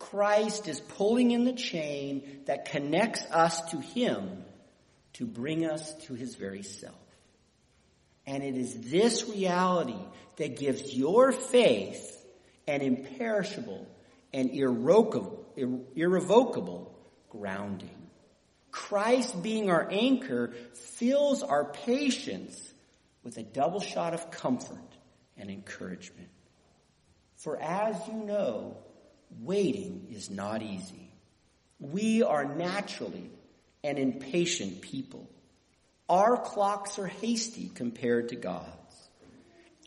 Christ 0.01 0.67
is 0.67 0.81
pulling 0.81 1.31
in 1.31 1.45
the 1.45 1.53
chain 1.53 2.41
that 2.47 2.65
connects 2.65 3.25
us 3.31 3.61
to 3.71 3.81
him 3.81 4.43
to 5.12 5.27
bring 5.27 5.65
us 5.65 5.95
to 6.07 6.15
his 6.15 6.35
very 6.35 6.65
self. 6.65 6.95
And 8.27 8.43
it 8.43 8.57
is 8.57 8.91
this 8.91 9.29
reality 9.29 9.95
that 10.39 10.59
gives 10.59 10.93
your 10.93 11.31
faith 11.31 12.16
an 12.67 12.81
imperishable 12.81 13.87
and 14.33 14.51
irrevocable, 14.51 15.47
grounding. 17.31 18.09
Christ 18.71 19.43
being 19.43 19.71
our 19.71 19.89
anchor 19.91 20.53
fills 20.75 21.43
our 21.43 21.65
patience 21.65 22.61
with 23.23 23.39
a 23.39 23.43
double 23.43 23.81
shot 23.81 24.15
of 24.15 24.31
comfort 24.31 24.77
and 25.37 25.51
encouragement. 25.51 26.29
For 27.37 27.61
as 27.61 27.97
you 28.09 28.15
know, 28.15 28.77
waiting 29.41 30.09
is 30.11 30.31
not 30.31 30.63
easy. 30.63 31.11
We 31.79 32.23
are 32.23 32.45
naturally 32.45 33.31
an 33.83 33.99
impatient 33.99 34.81
people. 34.81 35.29
Our 36.09 36.37
clocks 36.37 36.99
are 36.99 37.07
hasty 37.07 37.71
compared 37.75 38.29
to 38.31 38.37
God's. 38.37 38.86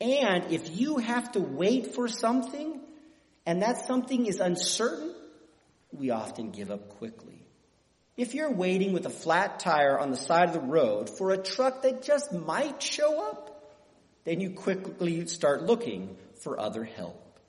And 0.01 0.51
if 0.51 0.77
you 0.77 0.97
have 0.97 1.31
to 1.33 1.39
wait 1.39 1.93
for 1.93 2.07
something, 2.07 2.79
and 3.45 3.62
that 3.62 3.85
something 3.85 4.25
is 4.25 4.39
uncertain, 4.39 5.13
we 5.91 6.12
often 6.12 6.51
give 6.51 6.71
up 6.71 6.89
quickly. 6.97 7.45
If 8.15 8.33
you're 8.33 8.51
waiting 8.51 8.93
with 8.93 9.05
a 9.05 9.09
flat 9.09 9.59
tire 9.59 9.97
on 9.97 10.12
the 10.12 10.17
side 10.17 10.49
of 10.49 10.53
the 10.53 10.59
road 10.59 11.09
for 11.09 11.31
a 11.31 11.38
truck 11.38 11.83
that 11.83 12.03
just 12.03 12.31
might 12.33 12.81
show 12.81 13.29
up, 13.29 13.73
then 14.25 14.41
you 14.41 14.51
quickly 14.51 15.25
start 15.27 15.63
looking 15.63 16.17
for 16.41 16.59
other 16.59 16.83
help. 16.83 17.39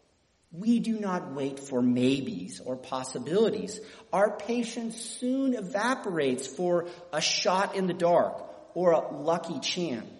We 0.53 0.81
do 0.81 0.99
not 0.99 1.33
wait 1.33 1.61
for 1.61 1.81
maybes 1.81 2.61
or 2.61 2.77
possibilities. 2.77 3.81
Our 4.13 4.37
patience 4.37 5.01
soon 5.01 5.55
evaporates 5.55 6.47
for 6.47 6.89
a 7.13 7.21
shot 7.21 7.77
in 7.77 7.87
the 7.87 7.95
dark 7.95 8.43
or 8.75 8.93
a 8.93 9.13
lucky 9.13 9.61
chance. 9.61 10.20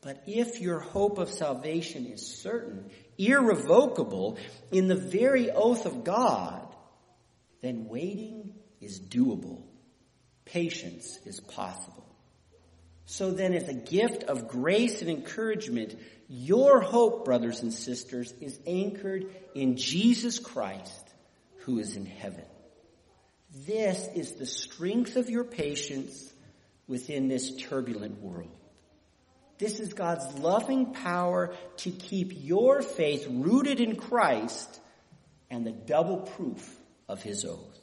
But 0.00 0.22
if 0.26 0.60
your 0.60 0.78
hope 0.78 1.18
of 1.18 1.28
salvation 1.28 2.06
is 2.06 2.24
certain, 2.40 2.90
irrevocable, 3.16 4.38
in 4.70 4.86
the 4.86 4.94
very 4.94 5.50
oath 5.50 5.86
of 5.86 6.04
God, 6.04 6.62
then 7.62 7.88
waiting 7.88 8.54
is 8.80 9.00
doable. 9.00 9.62
Patience 10.44 11.18
is 11.26 11.40
possible. 11.40 12.06
So 13.06 13.30
then, 13.32 13.54
as 13.54 13.68
a 13.68 13.74
gift 13.74 14.24
of 14.24 14.48
grace 14.48 15.00
and 15.00 15.10
encouragement, 15.10 15.98
your 16.28 16.80
hope, 16.80 17.24
brothers 17.24 17.62
and 17.62 17.72
sisters, 17.72 18.32
is 18.40 18.58
anchored 18.66 19.26
in 19.54 19.76
Jesus 19.76 20.38
Christ, 20.38 21.14
who 21.60 21.78
is 21.78 21.96
in 21.96 22.04
heaven. 22.04 22.44
This 23.66 24.06
is 24.14 24.32
the 24.32 24.46
strength 24.46 25.16
of 25.16 25.30
your 25.30 25.44
patience 25.44 26.32
within 26.86 27.28
this 27.28 27.56
turbulent 27.56 28.20
world. 28.20 28.57
This 29.58 29.80
is 29.80 29.92
God's 29.92 30.38
loving 30.38 30.92
power 30.92 31.54
to 31.78 31.90
keep 31.90 32.32
your 32.34 32.80
faith 32.80 33.26
rooted 33.28 33.80
in 33.80 33.96
Christ 33.96 34.80
and 35.50 35.66
the 35.66 35.72
double 35.72 36.18
proof 36.18 36.76
of 37.08 37.22
his 37.22 37.44
oath. 37.44 37.78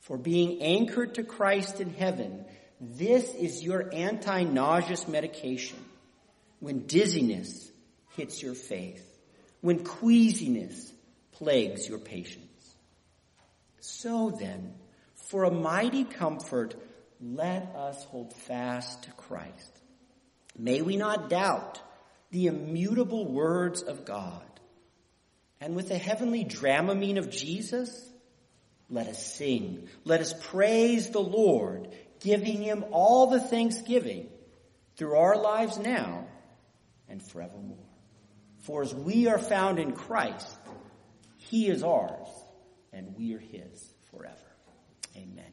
For 0.00 0.18
being 0.18 0.62
anchored 0.62 1.14
to 1.14 1.22
Christ 1.22 1.80
in 1.80 1.94
heaven, 1.94 2.44
this 2.80 3.32
is 3.34 3.62
your 3.62 3.90
anti-nauseous 3.92 5.06
medication. 5.06 5.78
When 6.58 6.86
dizziness 6.86 7.70
hits 8.16 8.42
your 8.42 8.54
faith, 8.54 9.06
when 9.60 9.84
queasiness 9.84 10.92
plagues 11.32 11.88
your 11.88 11.98
patience. 11.98 12.74
So 13.80 14.30
then, 14.30 14.74
for 15.14 15.44
a 15.44 15.50
mighty 15.50 16.04
comfort, 16.04 16.74
let 17.20 17.74
us 17.76 18.02
hold 18.04 18.34
fast 18.34 19.04
to 19.04 19.12
Christ. 19.12 19.78
May 20.56 20.82
we 20.82 20.96
not 20.96 21.30
doubt 21.30 21.80
the 22.30 22.46
immutable 22.46 23.26
words 23.30 23.82
of 23.82 24.04
God. 24.04 24.42
And 25.60 25.76
with 25.76 25.88
the 25.88 25.98
heavenly 25.98 26.44
dramamine 26.44 27.18
of 27.18 27.30
Jesus, 27.30 28.10
let 28.90 29.06
us 29.06 29.34
sing. 29.34 29.88
Let 30.04 30.20
us 30.20 30.34
praise 30.48 31.10
the 31.10 31.20
Lord, 31.20 31.88
giving 32.20 32.62
him 32.62 32.84
all 32.90 33.28
the 33.28 33.40
thanksgiving 33.40 34.28
through 34.96 35.16
our 35.16 35.36
lives 35.36 35.78
now 35.78 36.26
and 37.08 37.22
forevermore. 37.22 37.76
For 38.60 38.82
as 38.82 38.94
we 38.94 39.28
are 39.28 39.38
found 39.38 39.78
in 39.78 39.92
Christ, 39.92 40.58
he 41.36 41.68
is 41.68 41.82
ours 41.82 42.28
and 42.92 43.16
we 43.16 43.34
are 43.34 43.38
his 43.38 43.94
forever. 44.10 44.36
Amen. 45.16 45.51